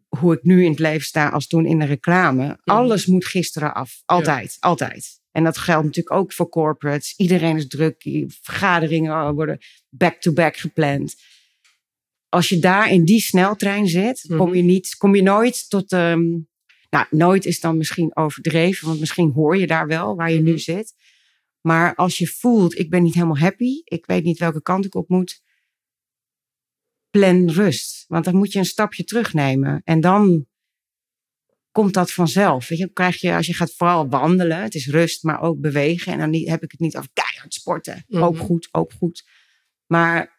[0.08, 2.58] hoe ik nu in het leven sta als toen in de reclame.
[2.64, 4.02] Alles moet gisteren af.
[4.04, 5.20] Altijd, altijd.
[5.30, 7.14] En dat geldt natuurlijk ook voor corporates.
[7.16, 8.02] Iedereen is druk.
[8.42, 11.14] Vergaderingen worden back-to-back gepland.
[12.28, 14.38] Als je daar in die sneltrein zit, Mhm.
[14.38, 15.92] kom je, niet, kom je nooit tot.
[15.92, 16.22] ehm,
[16.90, 20.58] nou, nooit is dan misschien overdreven, want misschien hoor je daar wel waar je nu
[20.58, 20.94] zit.
[21.60, 24.94] Maar als je voelt, ik ben niet helemaal happy, ik weet niet welke kant ik
[24.94, 25.42] op moet,
[27.10, 28.04] plan rust.
[28.08, 29.80] Want dan moet je een stapje terugnemen.
[29.84, 30.46] En dan
[31.72, 32.68] komt dat vanzelf.
[32.68, 35.60] Weet je, dan krijg je, als je gaat vooral wandelen, het is rust, maar ook
[35.60, 36.12] bewegen.
[36.12, 38.04] En dan niet- heb ik het niet over keihard sporten.
[38.08, 38.22] Mhm.
[38.22, 39.24] Ook goed, ook goed.
[39.86, 40.38] Maar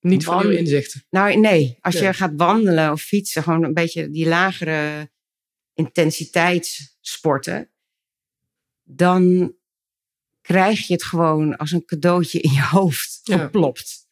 [0.00, 0.58] Niet voor nieuwe Wandelen.
[0.58, 1.04] inzichten.
[1.10, 1.76] nou, nee.
[1.80, 5.10] Als je gaat wandelen of fietsen, gewoon een beetje die lagere
[5.86, 7.70] intensiteitssporten,
[8.82, 9.54] dan
[10.40, 13.38] krijg je het gewoon als een cadeautje in je hoofd Ja.
[13.38, 14.08] geplopt.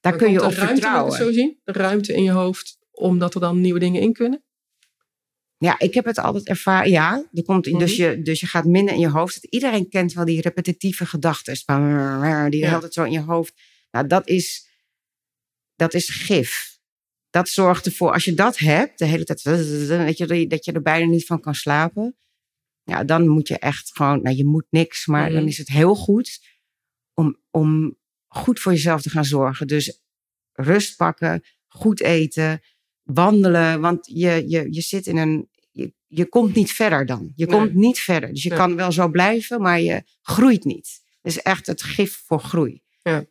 [0.00, 1.12] Daar kun je op ruimte, vertrouwen.
[1.12, 1.60] het zo zien?
[1.64, 4.42] De ruimte in je hoofd, omdat er dan nieuwe dingen in kunnen?
[5.58, 6.90] Ja, ik heb het altijd ervaren.
[6.90, 7.78] Ja, er komt, Mhm.
[7.78, 9.44] dus, je, dus je gaat minder in je hoofd.
[9.44, 11.54] Iedereen kent wel die repetitieve gedachten.
[12.50, 12.66] Die Ja.
[12.68, 12.74] ja.
[12.74, 13.54] altijd zo in je hoofd.
[13.90, 14.68] Nou, dat is,
[15.76, 16.77] dat is gif.
[17.30, 20.82] Dat zorgt ervoor, als je dat hebt, de hele tijd, dat je- dat je er
[20.82, 22.16] bijna niet van kan slapen.
[22.82, 25.32] Ja, dan moet je echt gewoon, nou, je moet niks, maar Mhm.
[25.32, 26.40] dan is het heel goed
[27.14, 29.66] om, om goed voor jezelf te gaan zorgen.
[29.66, 30.00] Dus
[30.52, 32.60] rust pakken, goed eten,
[33.02, 33.80] wandelen.
[33.80, 35.48] Want je, je, je zit in een.
[35.70, 37.32] Je, je komt niet verder dan.
[37.36, 37.58] Je Nee.
[37.58, 38.28] komt niet verder.
[38.32, 38.58] Dus je Nee.
[38.58, 41.00] kan wel zo blijven, maar je groeit niet.
[41.22, 42.82] Is echt het gif voor groei.
[43.02, 43.24] Ja.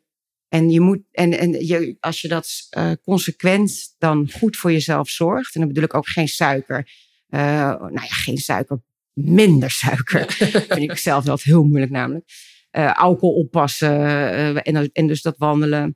[0.50, 5.10] En, je moet, en, en je, als je dat eh, consequent dan goed voor jezelf
[5.10, 6.90] zorgt, en dan bedoel ik ook geen suiker.
[7.28, 7.40] eh,
[7.80, 8.82] nou ja, geen suiker,
[9.14, 10.32] minder suiker.
[10.70, 12.26] vind ik zelf wel heel moeilijk namelijk.
[12.70, 15.96] Eh, alcohol oppassen en, en dus dat wandelen.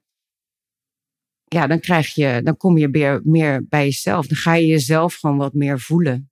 [1.45, 4.27] Ja, dan krijg je, dan kom je weer meer bij jezelf.
[4.27, 6.31] Dan ga je jezelf gewoon wat meer voelen.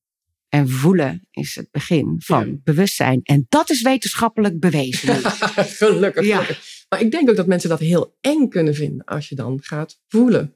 [0.50, 2.56] En voelen is het begin van Ja.
[2.64, 3.20] bewustzijn.
[3.24, 5.16] En dat is wetenschappelijk bewezen.
[5.82, 6.46] gelukkig, Ja.
[6.90, 10.02] Maar ik denk ook dat mensen dat heel eng kunnen vinden als je dan gaat
[10.08, 10.56] voelen.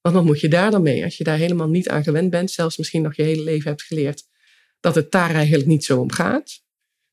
[0.00, 1.04] Want wat moet je daar dan mee?
[1.04, 3.82] Als je daar helemaal niet aan gewend bent, zelfs misschien nog je hele leven hebt
[3.82, 4.26] geleerd
[4.80, 6.62] dat het daar eigenlijk niet zo om gaat.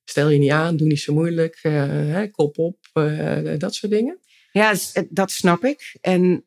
[0.04, 3.92] Stel je niet aan, doe niet zo moeilijk, eh, hè, kop op, eh, dat soort
[3.92, 4.20] dingen.
[4.52, 5.98] Ja, dat is- dat snap ik.
[6.02, 6.46] En,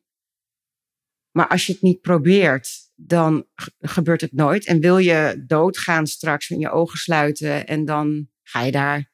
[1.31, 3.47] maar als je het niet probeert, dan
[3.79, 4.65] gebeurt het nooit.
[4.65, 9.11] En wil je doodgaan straks met je ogen sluiten en dan ga je daar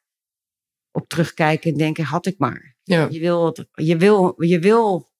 [0.92, 2.75] op terugkijken en denken, had ik maar.
[2.88, 5.12] Ja, Je wil, het- je wil, je, wil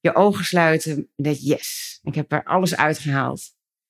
[0.00, 3.42] je ogen sluiten en denk yes, ik heb er alles uitgehaald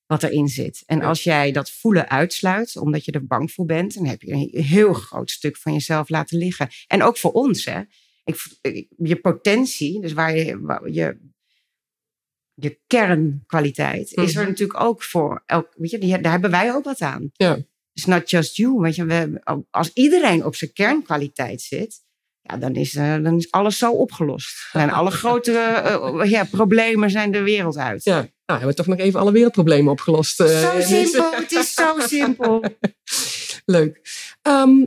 [0.06, 0.82] wat erin zit.
[0.86, 4.32] En als jij dat voelen uitsluit, omdat je er bang voor bent, dan heb je
[4.32, 6.68] een heel groot stuk van jezelf laten liggen.
[6.86, 7.80] En ook voor ons, hè.
[8.24, 8.46] Ik,
[8.96, 11.28] je potentie, dus waar je, waar je,
[12.54, 14.48] je kernkwaliteit, is er Mhm.
[14.50, 17.30] natuurlijk ook voor elk, weet je, die, daar hebben wij ook wat aan.
[17.32, 17.58] Ja.
[17.92, 18.78] It's not just you.
[18.80, 22.02] Weet je, we, als iedereen op zijn kernkwaliteit zit,
[22.42, 24.68] ja, dan, is, eh, dan is alles zo opgelost.
[24.72, 28.04] En alle grote eh, ja, problemen zijn de wereld uit.
[28.04, 28.14] ja.
[28.46, 30.40] Nou, hebben we toch nog even alle wereldproblemen opgelost.
[30.40, 32.64] eh, Zo simpel, het is zo simpel.
[33.64, 34.00] Leuk.
[34.42, 34.84] Ehm,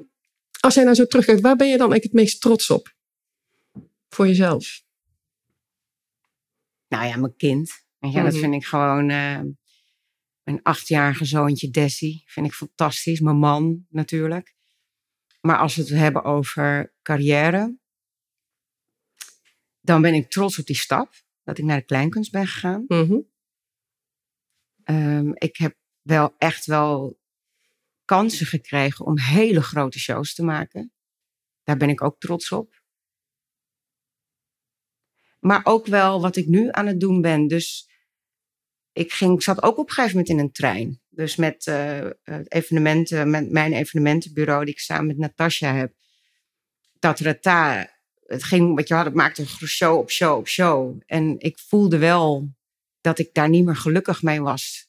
[0.60, 2.94] als jij nou zo terugkijkt, waar ben je dan eigenlijk het meest trots op?
[4.10, 4.82] Voor jezelf?
[6.88, 7.72] Nou ja, mijn kind.
[8.00, 8.42] Weet je, dat Mhm.
[8.42, 9.10] vind ik gewoon.
[9.10, 9.39] eh,
[10.44, 13.20] mijn achtjarige zoontje Desi vind ik fantastisch.
[13.20, 14.56] Mijn man natuurlijk.
[15.45, 17.77] Maar als we het hebben over carrière,
[19.79, 22.86] dan ben ik trots op die stap dat ik naar de kleinkunst ben gegaan.
[22.88, 23.19] Mhm.
[24.84, 27.19] Ehm, ik heb wel echt wel
[28.06, 30.93] kansen gekregen om hele grote shows te maken.
[31.63, 32.82] Daar ben ik ook trots op.
[35.39, 37.47] Maar ook wel wat ik nu aan het doen ben.
[37.47, 37.89] Dus
[38.93, 41.01] ik, ging, ik zat ook op een gegeven moment in een trein.
[41.10, 42.12] Dus met eh, eh,
[42.47, 45.93] evenementen, met mijn evenementenbureau die ik samen met Natasja heb.
[46.99, 47.89] Dat Rata,
[48.25, 51.01] het ging, wat je had, het maakte een show op show op show.
[51.06, 52.53] En ik voelde wel
[53.01, 54.88] dat ik daar niet meer gelukkig mee was.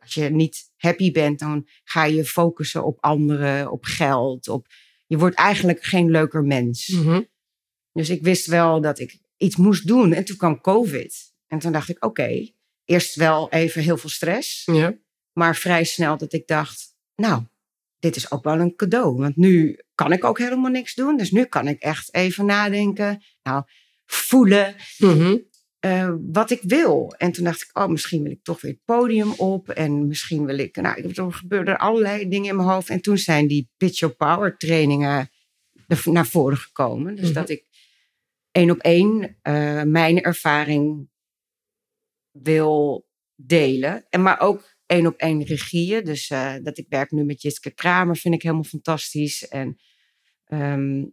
[0.00, 4.48] Als je niet happy bent, dan ga je je focussen op anderen, op geld.
[4.48, 4.66] Op,
[5.06, 6.88] je wordt eigenlijk geen leuker mens.
[6.88, 7.22] Mhm.
[7.92, 10.12] Dus ik wist wel dat ik iets moest doen.
[10.12, 11.32] En toen kwam COVID.
[11.46, 12.52] En toen dacht ik, oké,
[12.90, 14.62] eerst wel even heel veel stress.
[14.64, 14.94] Ja.
[15.32, 17.42] Maar vrij snel dat ik dacht, nou,
[17.98, 19.16] dit is ook wel een cadeau.
[19.16, 21.16] Want nu kan ik ook helemaal niks doen.
[21.16, 23.22] Dus nu kan ik echt even nadenken.
[23.42, 23.62] Nou,
[24.06, 25.36] voelen Mhm.
[25.80, 27.14] eh, wat ik wil.
[27.18, 29.68] En toen dacht ik, oh, misschien wil ik toch weer het podium op.
[29.68, 32.88] En misschien wil ik, nou, er gebeurden allerlei dingen in mijn hoofd.
[32.88, 35.30] En toen zijn die Pitch Your Power trainingen
[36.04, 37.14] naar voren gekomen.
[37.14, 37.34] Dus Mhm.
[37.34, 37.64] dat ik
[38.52, 41.08] één op één eh, mijn ervaring
[42.30, 44.06] wil delen.
[44.08, 46.04] En maar ook één op één regieën.
[46.04, 49.48] Dus eh, dat ik werk nu met Jiske Kramer vind ik helemaal fantastisch.
[49.48, 49.80] En
[50.44, 51.04] ehm,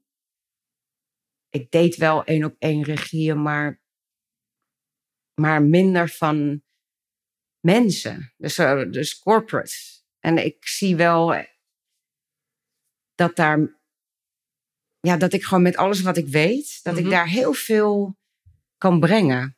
[1.49, 3.81] ik deed wel één op één regieën, maar,
[5.41, 6.63] maar minder van
[7.59, 8.33] mensen.
[8.37, 9.73] Dus, eh, dus corporate.
[10.19, 11.45] En ik zie wel
[13.15, 13.75] dat daar.
[14.99, 17.03] Ja, dat ik gewoon met alles wat ik weet, dat Mhm.
[17.03, 18.17] ik daar heel veel
[18.77, 19.56] kan brengen.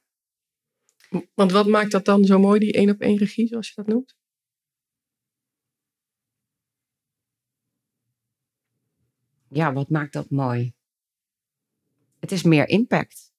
[1.34, 3.88] Want wat maakt dat dan zo mooi, die één op één regie, zoals je dat
[3.88, 4.18] noemt?
[9.50, 10.74] Ja, wat maakt dat mooi?
[12.20, 13.34] Het is meer impact.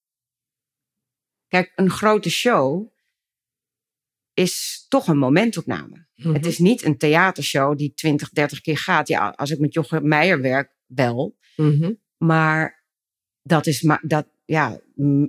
[1.49, 2.93] Kijk, een grote show
[4.35, 6.07] is toch een momentopname.
[6.15, 6.33] Mhm.
[6.33, 9.09] Het is niet een theatershow die 20, 30 keer gaat.
[9.09, 11.39] Ja, als ik met Jochem Meijer werk, wel.
[11.57, 11.93] Mhm.
[12.17, 12.85] Maar
[13.43, 14.81] dat is maar dat, ja,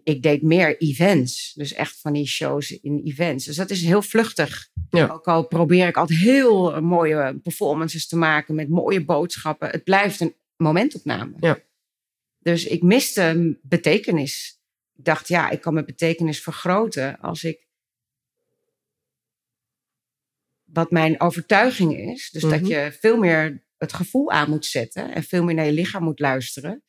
[0.03, 1.53] ik deed meer events.
[1.53, 3.45] Dus echt van die shows in events.
[3.45, 4.69] Dus dat is heel vluchtig.
[4.89, 5.07] Ja.
[5.07, 9.69] Ook al probeer ik altijd heel eh, mooie performances te maken met mooie boodschappen.
[9.69, 11.33] Het blijft een momentopname.
[11.39, 11.59] Ja.
[12.39, 14.59] Dus ik miste betekenis.
[14.97, 17.67] Ik dacht, ja, ik kan mijn betekenis vergroten als ik
[20.63, 22.29] wat mijn overtuiging is.
[22.31, 22.65] Dus dat Mhm.
[22.65, 26.19] je veel meer het gevoel aan moet zetten en veel meer naar je lichaam moet
[26.19, 26.83] luisteren.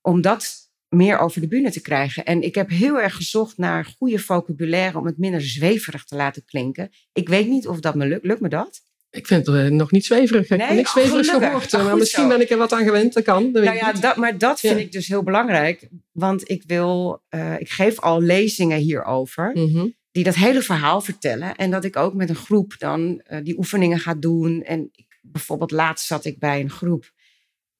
[0.00, 2.24] Om dat meer over de bühne te krijgen.
[2.24, 6.44] En ik heb heel erg gezocht naar goede vocabulaire om het minder zweverig te laten
[6.44, 6.90] klinken.
[7.12, 8.24] Ik weet niet of dat me lukt.
[8.24, 8.80] Lukt me dat?
[9.10, 10.42] Ik vind het eh, nog niet zweverig.
[10.42, 11.74] Ik heb niks Oh, zweverigs gehoord.
[11.74, 12.28] Oh, maar misschien zo.
[12.28, 13.12] ben ik er wat aan gewend.
[13.12, 13.52] Dat kan.
[13.52, 14.84] Dat Nou ja, dat, maar dat vind Ja.
[14.84, 15.88] ik dus heel belangrijk.
[16.12, 19.50] Want ik wil, eh, ik geef al lezingen hierover.
[19.54, 19.86] Mhm.
[20.12, 21.56] Die dat hele verhaal vertellen.
[21.56, 24.62] En dat ik ook met een groep dan eh, die oefeningen ga doen.
[24.62, 27.10] En ik, bijvoorbeeld laatst zat ik bij een groep.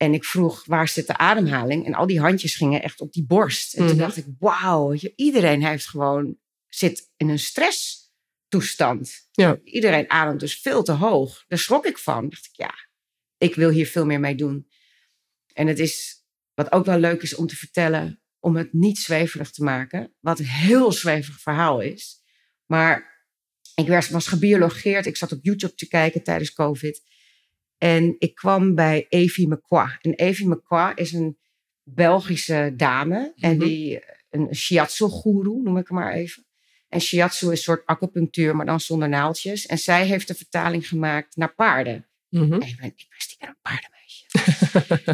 [0.02, 1.86] En ik vroeg, waar zit de ademhaling?
[1.86, 3.74] En al die handjes gingen echt op die borst.
[3.74, 3.90] En Mhm.
[3.90, 6.36] toen dacht ik, wauw, iedereen heeft gewoon,
[6.68, 9.28] zit in een stresstoestand.
[9.32, 9.58] Ja.
[9.64, 11.44] Iedereen ademt dus veel te hoog.
[11.48, 12.28] Daar schrok ik van.
[12.28, 12.74] dacht ik, ja,
[13.38, 14.68] ik wil hier veel meer mee doen.
[15.52, 19.50] En het is, wat ook wel leuk is om te vertellen, om het niet zweverig
[19.50, 20.14] te maken.
[20.20, 22.22] Wat een heel zweverig verhaal is.
[22.66, 23.24] Maar
[23.74, 25.06] ik werd- was gebiologeerd.
[25.06, 27.02] Ik zat op YouTube te kijken tijdens COVID.
[27.82, 29.98] En ik kwam bij Evie McQuaa.
[30.00, 31.38] En Evie McQuaa is een
[31.82, 33.32] Belgische dame.
[33.36, 33.66] En Mhm.
[33.66, 36.46] die, een shiatsu-goeroe, noem ik hem maar even.
[36.88, 39.66] En shiatsu is een soort acupunctuur, maar dan zonder naaldjes.
[39.66, 42.08] En zij heeft de vertaling gemaakt naar paarden.
[42.28, 42.52] Mhm.
[42.52, 44.26] En ik ben, ik ben stiekem een paardenmeisje.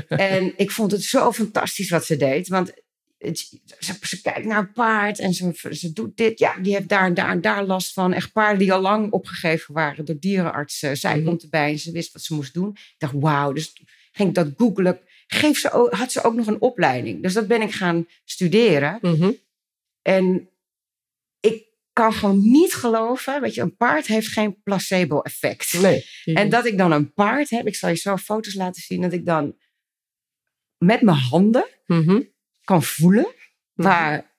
[0.37, 2.49] en ik vond het zo fantastisch wat ze deed.
[2.49, 2.73] Want
[3.19, 3.39] het,
[3.79, 6.39] ze, ze kijkt naar een paard en ze, ze doet dit.
[6.39, 8.13] Ja, die heeft daar en daar en daar last van.
[8.13, 10.97] Echt paarden die al lang opgegeven waren door dierenartsen.
[10.97, 11.25] Zij Mhm.
[11.25, 12.71] komt erbij en ze wist wat ze moest doen.
[12.71, 13.53] Ik dacht, wauw.
[13.53, 13.73] Dus
[14.13, 15.01] ging ik dat googelen.
[15.27, 17.23] Geef ze ook, had ze ook nog een opleiding.
[17.23, 18.99] Dus dat ben ik gaan studeren.
[19.03, 19.31] Mhm.
[20.03, 20.51] En
[21.41, 23.41] ik kan gewoon niet geloven.
[23.41, 25.81] Weet je, een paard heeft geen placebo-effect.
[25.81, 26.05] Nee.
[26.25, 29.13] En dat ik dan een paard heb, ik zal je zo foto's laten zien, dat
[29.13, 29.57] ik dan
[30.79, 32.21] met mijn handen Mhm.
[32.69, 33.27] Kan voelen
[33.75, 33.89] Mhm.
[33.89, 34.37] waar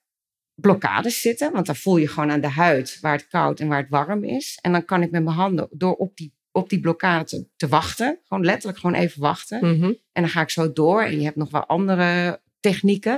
[0.56, 1.52] blokkades zitten.
[1.52, 4.24] Want dan voel je gewoon aan de huid waar het koud en waar het warm
[4.24, 4.58] is.
[4.62, 7.68] En dan kan ik met mijn handen door op die, op die blokkade te, te
[7.68, 9.60] wachten, gewoon letterlijk gewoon even wachten.
[9.78, 9.84] Mhm.
[10.12, 13.12] En dan ga ik zo door en je hebt nog wel andere technieken.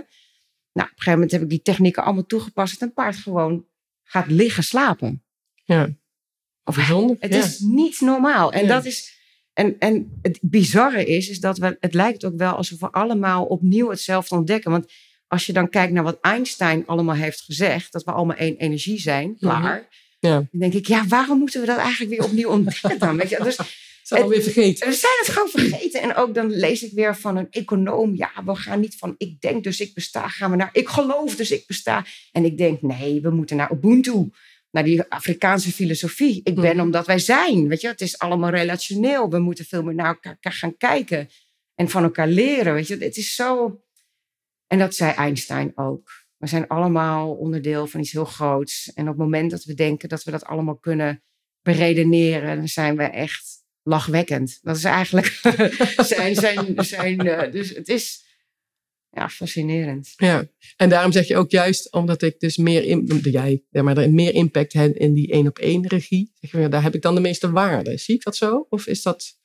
[0.73, 2.79] Nou, op een gegeven moment heb ik die technieken allemaal toegepast.
[2.79, 3.65] Dat een paard gewoon
[4.03, 5.23] gaat liggen slapen.
[5.63, 5.89] Ja.
[6.63, 7.15] Of Bijzonder.
[7.19, 7.39] het ja.
[7.39, 8.51] is niet normaal.
[8.53, 8.67] En, Ja.
[8.67, 9.20] dat is,
[9.53, 13.45] en, en het bizarre is, is dat we, het lijkt ook wel alsof we allemaal
[13.45, 14.71] opnieuw hetzelfde ontdekken.
[14.71, 14.91] Want
[15.27, 18.99] als je dan kijkt naar wat Einstein allemaal heeft gezegd, dat we allemaal één energie
[18.99, 19.75] zijn, klaar.
[19.75, 20.29] Mhm.
[20.31, 20.35] Ja.
[20.35, 23.17] Dan denk ik, ja, waarom moeten we dat eigenlijk weer opnieuw ontdekken dan?
[23.17, 23.39] Weet je?
[23.43, 23.59] Dus
[24.03, 24.87] zijn alweer vergeten.
[24.87, 26.01] we zijn het gewoon vergeten.
[26.01, 28.15] En ook dan lees ik weer van een econoom.
[28.15, 30.27] Ja, we gaan niet van ik denk dus ik besta.
[30.27, 32.05] Gaan we naar ik geloof dus ik besta.
[32.31, 34.29] En ik denk nee, we moeten naar Ubuntu.
[34.71, 36.41] Naar die Afrikaanse filosofie.
[36.43, 36.85] Ik ben Mhm.
[36.85, 37.67] omdat wij zijn.
[37.67, 39.29] Weet je, het is allemaal relationeel.
[39.29, 41.29] We moeten veel meer naar elkaar gaan kijken.
[41.75, 42.73] En van elkaar leren.
[42.73, 43.81] Weet je, het is zo.
[44.67, 46.09] En dat zei Einstein ook.
[46.37, 48.93] We zijn allemaal onderdeel van iets heel groots.
[48.93, 51.23] En op het moment dat we denken dat we dat allemaal kunnen
[51.61, 54.59] beredeneren, dan zijn we echt lachwekkend.
[54.61, 55.25] Dat is eigenlijk
[56.13, 58.25] zijn, zijn, zijn eh, dus het is
[59.11, 60.13] ja, fascinerend.
[60.15, 63.97] Ja, en daarom zeg je ook juist, omdat ik dus meer, in, jij, ja, maar
[63.97, 67.15] er meer impact heb in die één op één regie, zeg daar heb ik dan
[67.15, 67.97] de meeste waarde.
[67.97, 68.65] Zie ik dat zo?
[68.69, 69.39] Of is dat,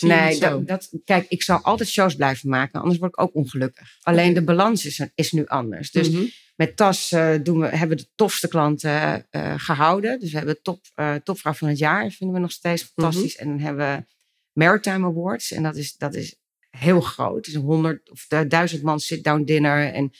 [0.00, 3.96] Nee, dat, dat, kijk, ik zal altijd shows blijven maken, anders word ik ook ongelukkig.
[4.02, 5.90] Alleen de balans is, is nu anders.
[5.90, 6.22] Dus Mhm.
[6.56, 10.20] met TAS eh, doen we, hebben we de tofste klanten eh, gehouden.
[10.20, 10.80] Dus we hebben top,
[11.24, 13.36] topvrouw van het jaar, vinden we nog steeds fantastisch.
[13.36, 14.04] En dan hebben we
[14.52, 15.52] Maritime Awards.
[15.52, 16.36] En dat is, dat is
[16.76, 17.36] heel groot.
[17.36, 19.92] Het is een honderd of duizend man sit-down dinner.
[19.92, 20.12] En,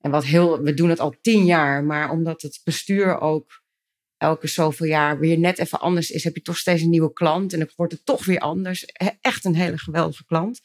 [0.00, 1.84] en wat heel, we doen het al tien jaar.
[1.84, 3.62] Maar omdat het bestuur ook
[4.16, 7.52] elke zoveel jaar weer net even anders is, heb je toch steeds een nieuwe klant.
[7.52, 8.84] En dan wordt het toch weer anders.
[9.20, 10.60] Echt een hele geweldige klant.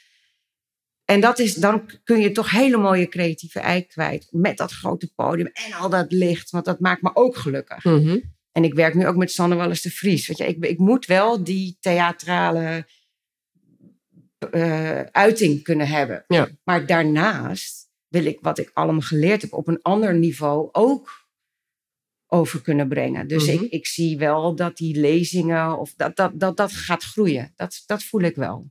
[1.06, 4.28] En dat is, dan kun je toch hele mooie creatieve ei kwijt.
[4.32, 6.50] Met dat grote podium en al dat licht.
[6.50, 7.84] Want dat maakt me ook gelukkig.
[7.84, 8.20] Mhm.
[8.52, 10.28] En ik werk nu ook met Sanne Wallis de Vries.
[10.28, 12.88] Weet je, ik, ik moet wel die theatrale
[14.52, 16.24] eh, uiting kunnen hebben.
[16.28, 16.50] Ja.
[16.64, 21.24] Maar daarnaast wil ik wat ik allemaal geleerd heb op een ander niveau ook
[22.28, 23.28] over kunnen brengen.
[23.28, 23.64] Dus Mhm.
[23.64, 27.54] ik, ik zie wel dat die lezingen of dat dat, dat, dat gaat groeien.
[27.56, 28.66] Dat, dat voel ik wel.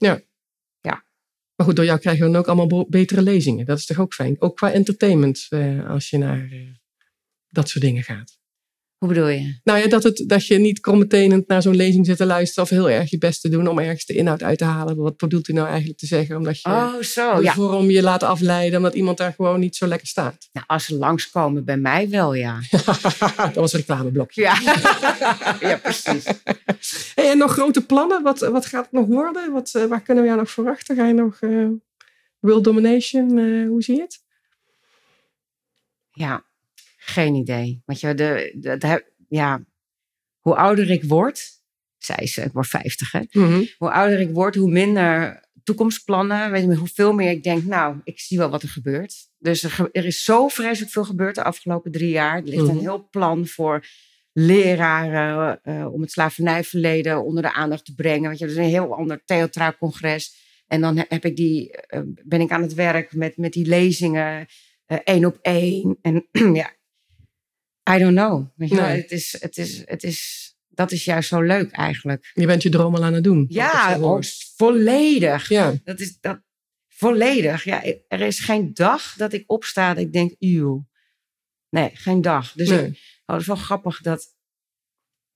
[1.57, 3.67] Maar goed, door jou krijgen we dan ook allemaal betere lezingen.
[3.67, 4.37] Dat is toch ook fijn?
[4.39, 6.69] Ook qua entertainment, eh, als je naar eh,
[7.49, 8.39] dat soort dingen gaat.
[9.05, 9.59] Hoe bedoel je?
[9.65, 12.71] Nou ja, dat, het, dat je niet krommetenend naar zo'n lezing zit te luisteren of
[12.71, 14.97] heel erg je best te doen om ergens de inhoud uit te halen.
[14.97, 16.37] Wat bedoelt u nou eigenlijk te zeggen?
[16.37, 17.37] Omdat je Oh, zo.
[17.37, 17.53] de Ja.
[17.53, 20.37] vorm je laat afleiden omdat iemand daar gewoon niet zo lekker staat.
[20.53, 22.59] Nou, als ze langskomen bij mij wel, ja.
[23.37, 24.41] dat was een reclameblokje.
[24.43, 24.55] Ja,
[25.69, 26.25] ja precies.
[27.15, 28.23] Hey, en nog grote plannen?
[28.23, 29.53] Wat, wat gaat het nog worden?
[29.53, 30.97] Wat, eh, waar kunnen we jou nog verwachten?
[30.97, 31.67] Ga je nog eh,
[32.41, 33.39] World Domination?
[33.39, 34.23] eh, hoe zie je het?
[36.13, 36.45] Ja,
[37.05, 37.83] geen idee.
[37.85, 39.65] Want je, de, de, de- ja,
[40.41, 41.43] hoe ouder ik word,
[41.99, 43.21] zei ze, ik word 50 hè.
[43.79, 46.51] Hoe ouder ik word, hoe minder toekomstplannen.
[46.51, 49.15] Weet je, hoeveel meer ik denk, nou, ik zie wel wat er gebeurt.
[49.39, 52.37] Dus er, er is zo vreselijk veel gebeurd de afgelopen drie jaar.
[52.37, 52.71] Er ligt Mhm.
[52.71, 53.87] een heel plan voor
[54.33, 58.23] leraren uh, om het slavernijverleden onder de aandacht te brengen.
[58.27, 60.43] Want je, dat is een heel ander theatraal congres.
[60.67, 64.47] En dan heb ik die, uh, ben ik aan het werk met, met die lezingen,
[64.87, 65.99] uh, één op één.
[66.03, 66.27] En
[66.63, 66.71] ja,
[67.91, 68.47] I don't know.
[68.57, 69.01] Weet je nee.
[69.01, 72.31] het is, het is, het is, dat is juist zo leuk eigenlijk.
[72.35, 73.47] Je bent je droom al aan het doen.
[73.49, 74.23] Ja, oh,
[74.57, 75.49] volledig.
[75.49, 75.75] Ja.
[75.85, 76.41] Dat is dat,
[76.89, 77.65] volledig.
[77.65, 80.87] Ja, er is geen dag dat ik opsta dat ik denk, eeuw.
[81.69, 82.53] Nee, geen dag.
[82.53, 82.87] Dus nee.
[82.87, 84.35] ik, oh, het is wel grappig dat,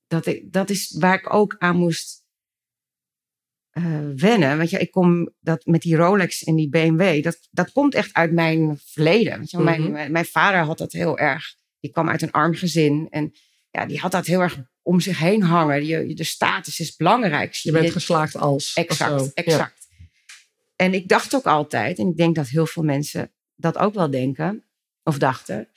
[0.06, 2.26] dat, ik, dat is waar ik ook aan moest
[3.72, 4.56] uh, wennen.
[4.56, 8.14] Want ja, ik kom dat met die Rolex en die BMW, dat, dat komt echt
[8.14, 9.36] uit mijn verleden.
[9.36, 11.56] Want mijn, mijn, mijn, vader had dat heel erg.
[11.80, 13.32] Die kwam uit een arm gezin en
[13.70, 15.86] ja, die had dat heel erg om zich heen hangen.
[15.86, 17.54] Je, de status is belangrijk.
[17.54, 18.72] Je bent geslaagd als.
[18.74, 19.88] Exact, exact.
[20.76, 24.10] En ik dacht ook altijd, en ik denk dat heel veel mensen dat ook wel
[24.10, 24.64] denken,
[25.02, 25.68] of dachten,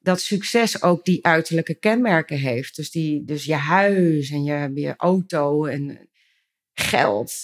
[0.00, 2.76] dat succes ook die uiterlijke kenmerken heeft.
[2.76, 6.08] Dus, die, dus je huis en je, je auto en
[6.72, 7.34] geld.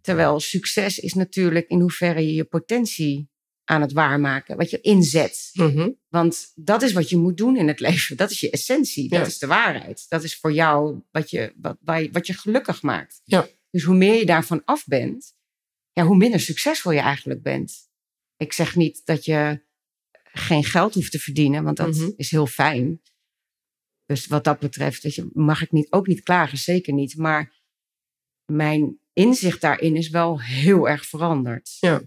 [0.00, 3.29] Terwijl succes is natuurlijk in hoeverre je je potentie
[3.70, 5.50] aan het waarmaken, wat je inzet.
[5.52, 5.90] Mhm.
[6.08, 8.16] Want dat is wat je moet doen in het leven.
[8.16, 9.08] Dat is je essentie.
[9.08, 10.06] Dat is de waarheid.
[10.08, 11.76] Dat is voor jou wat je, wat,
[12.12, 13.20] wat je gelukkig maakt.
[13.24, 13.48] Ja.
[13.70, 15.34] Dus hoe meer je daarvan af bent,
[15.92, 17.88] ja, hoe minder succesvol je eigenlijk bent.
[18.36, 19.62] Ik zeg niet dat je
[20.32, 22.10] geen geld hoeft te verdienen, want dat Mhm.
[22.16, 23.00] is heel fijn.
[24.06, 27.16] Dus wat dat betreft weet je, mag ik niet, ook niet klagen, zeker niet.
[27.16, 27.52] Maar
[28.52, 31.76] mijn inzicht daarin is wel heel erg veranderd.
[31.80, 32.02] Ja.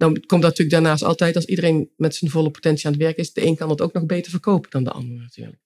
[0.00, 3.16] Dan komt dat natuurlijk daarnaast altijd, als iedereen met zijn volle potentie aan het werk
[3.16, 5.58] is, de een kan het ook nog beter verkopen dan de ander natuurlijk.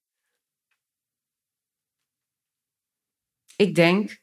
[3.56, 4.20] Ik denk,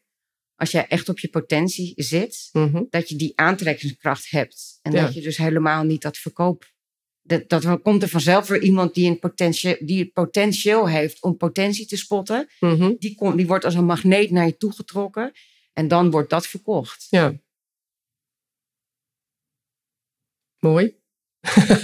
[0.56, 2.84] als jij echt op je potentie zit, Mhm.
[2.90, 4.80] dat je die aantrekkingskracht hebt.
[4.82, 5.02] En Ja.
[5.06, 6.72] dat je dus helemaal niet dat verkoop.
[7.22, 11.38] Dat, dat komt er vanzelf weer iemand die, een potentieel, die het potentieel heeft om
[11.38, 12.50] potentie te spotten.
[12.60, 12.94] Mhm.
[13.00, 15.32] Die, komt, die wordt als een magneet naar je toe getrokken.
[15.74, 17.08] En dan wordt dat verkocht.
[17.10, 17.40] Ja.
[20.62, 20.96] Mooi.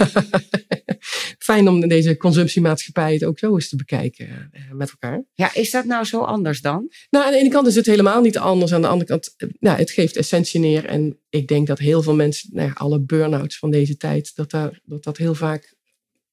[1.39, 5.23] Fijn om deze consumptiemaatschappij het ook zo eens te bekijken eh, met elkaar.
[5.33, 6.89] Ja, is dat nou zo anders dan?
[7.09, 8.73] Nou, aan de ene kant is het helemaal niet anders.
[8.73, 10.85] Aan de andere kant, eh, nou, het geeft essentie neer.
[10.85, 14.51] En ik denk dat heel veel mensen, nou ja, alle burn-outs van deze tijd, dat,
[14.51, 15.75] daar, dat dat heel vaak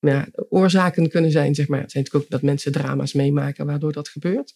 [0.00, 1.54] nou ja, oorzaken kunnen zijn.
[1.54, 1.80] Zeg maar.
[1.80, 4.54] Het zijn natuurlijk ook dat mensen drama's meemaken waardoor dat gebeurt.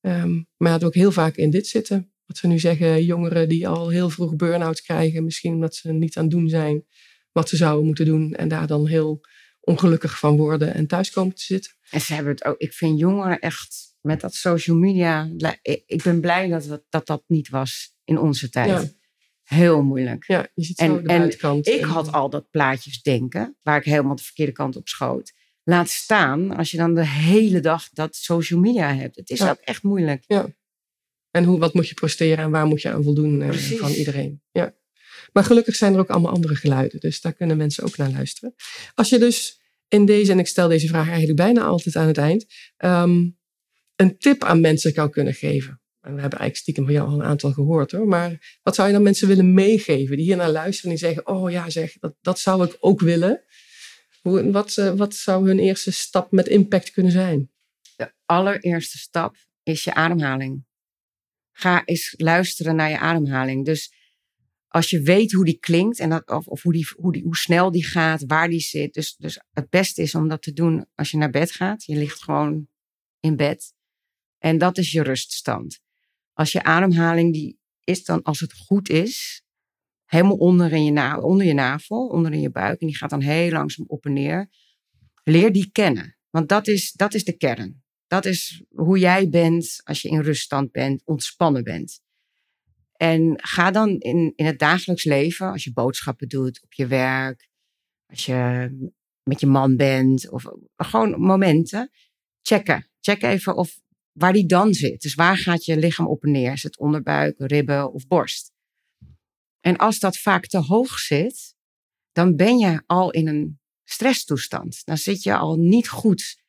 [0.00, 2.12] Ehm, maar het ook heel vaak in dit zitten.
[2.26, 5.24] Wat ze nu zeggen, jongeren die al heel vroeg burn-outs krijgen.
[5.24, 6.84] Misschien omdat ze niet aan het doen zijn
[7.34, 8.32] wat ze zouden moeten doen.
[8.34, 9.20] En daar dan heel
[9.60, 11.72] ongelukkig van worden en thuis komen te zitten.
[11.90, 12.58] En ze hebben het ook.
[12.58, 15.30] Ik vind jongeren echt met dat social media.
[15.62, 18.68] Ik ik ben blij dat we- dat, dat niet was in onze tijd.
[18.70, 18.84] Ja.
[19.42, 20.24] Heel moeilijk.
[20.26, 21.66] Ja, je ziet En- zo de en buitenkant.
[21.66, 25.32] Ik En- had al dat plaatjes denken, waar ik helemaal de verkeerde kant op schoot.
[25.62, 29.16] Laat staan als je dan de hele dag dat social media hebt.
[29.16, 29.50] Het is Ja.
[29.50, 30.24] ook echt moeilijk.
[31.30, 33.78] En hoe, wat moet je presteren en waar moet je aan voldoen eh, Precies.
[33.78, 34.42] van iedereen.
[34.52, 34.74] Ja.
[35.34, 37.00] Maar gelukkig zijn er ook allemaal andere geluiden.
[37.00, 38.54] Dus daar kunnen mensen ook naar luisteren.
[38.94, 42.18] Als je dus in deze, en ik stel deze vraag eigenlijk bijna altijd aan het
[42.18, 43.28] eind, ehm,
[43.96, 45.80] een tip aan mensen zou kunnen geven.
[46.00, 48.06] En we hebben eigenlijk stiekem van jou al een aantal gehoord hoor.
[48.06, 51.26] Maar wat zou je dan mensen willen meegeven die hier naar luisteren en die zeggen,
[51.26, 53.44] oh ja zeg, dat, dat zou ik ook willen.
[54.22, 57.50] Hoe, wat, eh, wat zou hun eerste stap met impact kunnen zijn?
[57.96, 60.64] De allereerste stap is je ademhaling.
[61.52, 63.64] Ga eens luisteren naar je ademhaling.
[63.64, 63.92] Dus
[64.74, 67.36] als je weet hoe die klinkt en dat, of, of hoe, die, hoe, die, hoe
[67.36, 68.94] snel die gaat, waar die zit.
[68.94, 71.84] Dus, dus het beste is om dat te doen als je naar bed gaat.
[71.84, 72.68] Je ligt gewoon
[73.20, 73.74] in bed.
[74.38, 75.80] En dat is je ruststand.
[76.32, 79.42] Als je ademhaling die is dan, als het goed is,
[80.04, 82.80] helemaal onder, in je, na, onder je navel, onder in je buik.
[82.80, 84.48] En die gaat dan heel langzaam op en neer.
[85.24, 86.16] Leer die kennen.
[86.30, 87.82] Want dat is, dat is de kern.
[88.06, 92.02] Dat is hoe jij bent als je in ruststand bent, ontspannen bent.
[93.04, 97.48] En ga dan in, in het dagelijks leven, als je boodschappen doet op je werk,
[98.06, 98.70] als je
[99.22, 100.44] met je man bent, of
[100.76, 101.90] gewoon momenten,
[102.42, 102.90] checken.
[103.00, 103.80] Check even of
[104.12, 105.00] waar die dan zit.
[105.00, 106.52] Dus waar gaat je lichaam op en neer?
[106.52, 108.52] Is het onderbuik, ribben of borst?
[109.60, 111.54] En als dat vaak te hoog zit,
[112.12, 114.84] dan ben je al in een stresstoestand.
[114.84, 116.43] Dan zit je al niet goed.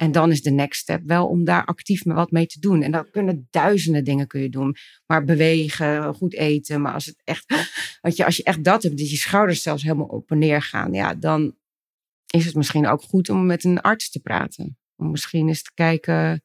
[0.00, 2.82] En dan is de next step wel om daar actief me wat mee te doen.
[2.82, 4.76] En dat kunnen duizenden dingen kun je doen.
[5.06, 6.80] Maar bewegen, goed eten.
[6.80, 7.44] Maar als het echt,
[8.02, 10.62] weet je, als je echt dat hebt, dat je schouders zelfs helemaal op en neer
[10.62, 10.92] gaan.
[10.92, 11.56] Ja, dan
[12.26, 14.78] is het misschien ook goed om met een arts te praten.
[14.96, 16.42] Om misschien eens te kijken,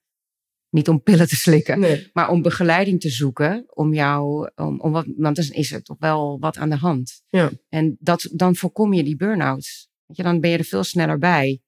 [0.70, 1.80] niet om pillen te slikken.
[1.80, 2.10] Nee.
[2.14, 6.00] Maar om begeleiding te zoeken, om jou, om, om wat, want dan is er toch
[6.00, 7.22] wel wat aan de hand.
[7.30, 7.52] Ja.
[7.70, 9.90] En dat, dan voorkom je die burn-outs.
[10.06, 11.60] Dan ben je er veel sneller bij.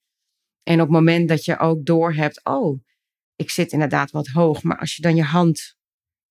[0.68, 2.80] En op het moment dat je ook doorhebt, oh,
[3.36, 4.64] ik zit inderdaad wat hoog.
[4.64, 5.78] Maar als je dan je hand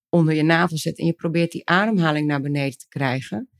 [0.09, 3.51] onder je navel zet en je probeert die ademhaling naar beneden te krijgen,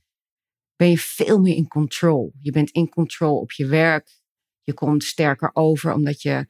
[0.75, 2.33] ben je veel meer in control.
[2.39, 4.21] Je bent in control op je werk.
[4.61, 6.47] Je komt sterker over omdat je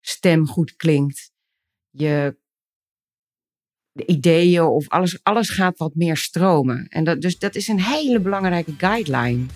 [0.00, 1.32] stem goed klinkt.
[1.90, 2.38] Je
[3.92, 6.86] de ideeën of alles, alles gaat wat meer stromen.
[6.88, 9.46] En dat, dus dat is een hele belangrijke guideline.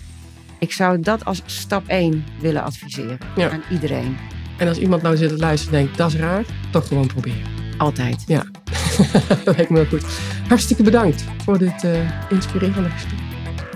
[0.65, 4.17] Ik zou dat als stap 1 willen adviseren aan iedereen.
[4.57, 7.43] En als iemand nou zit te luisteren en denkt, dat is raar, toch gewoon proberen.
[7.77, 8.23] Altijd.
[8.27, 8.45] Ja,
[9.43, 10.05] dat lijkt me heel goed.
[10.47, 11.91] Hartstikke bedankt voor dit uh,
[12.29, 13.19] inspirerende gesprek.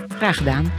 [0.08, 0.72] Graag gedaan.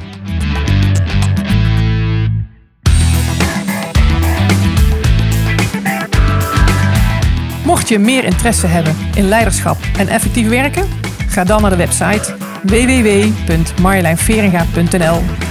[7.66, 10.88] Mocht je meer interesse hebben in leiderschap en effectief werken,
[11.28, 15.51] ga dan naar de website www.marjolijnveringa.nl.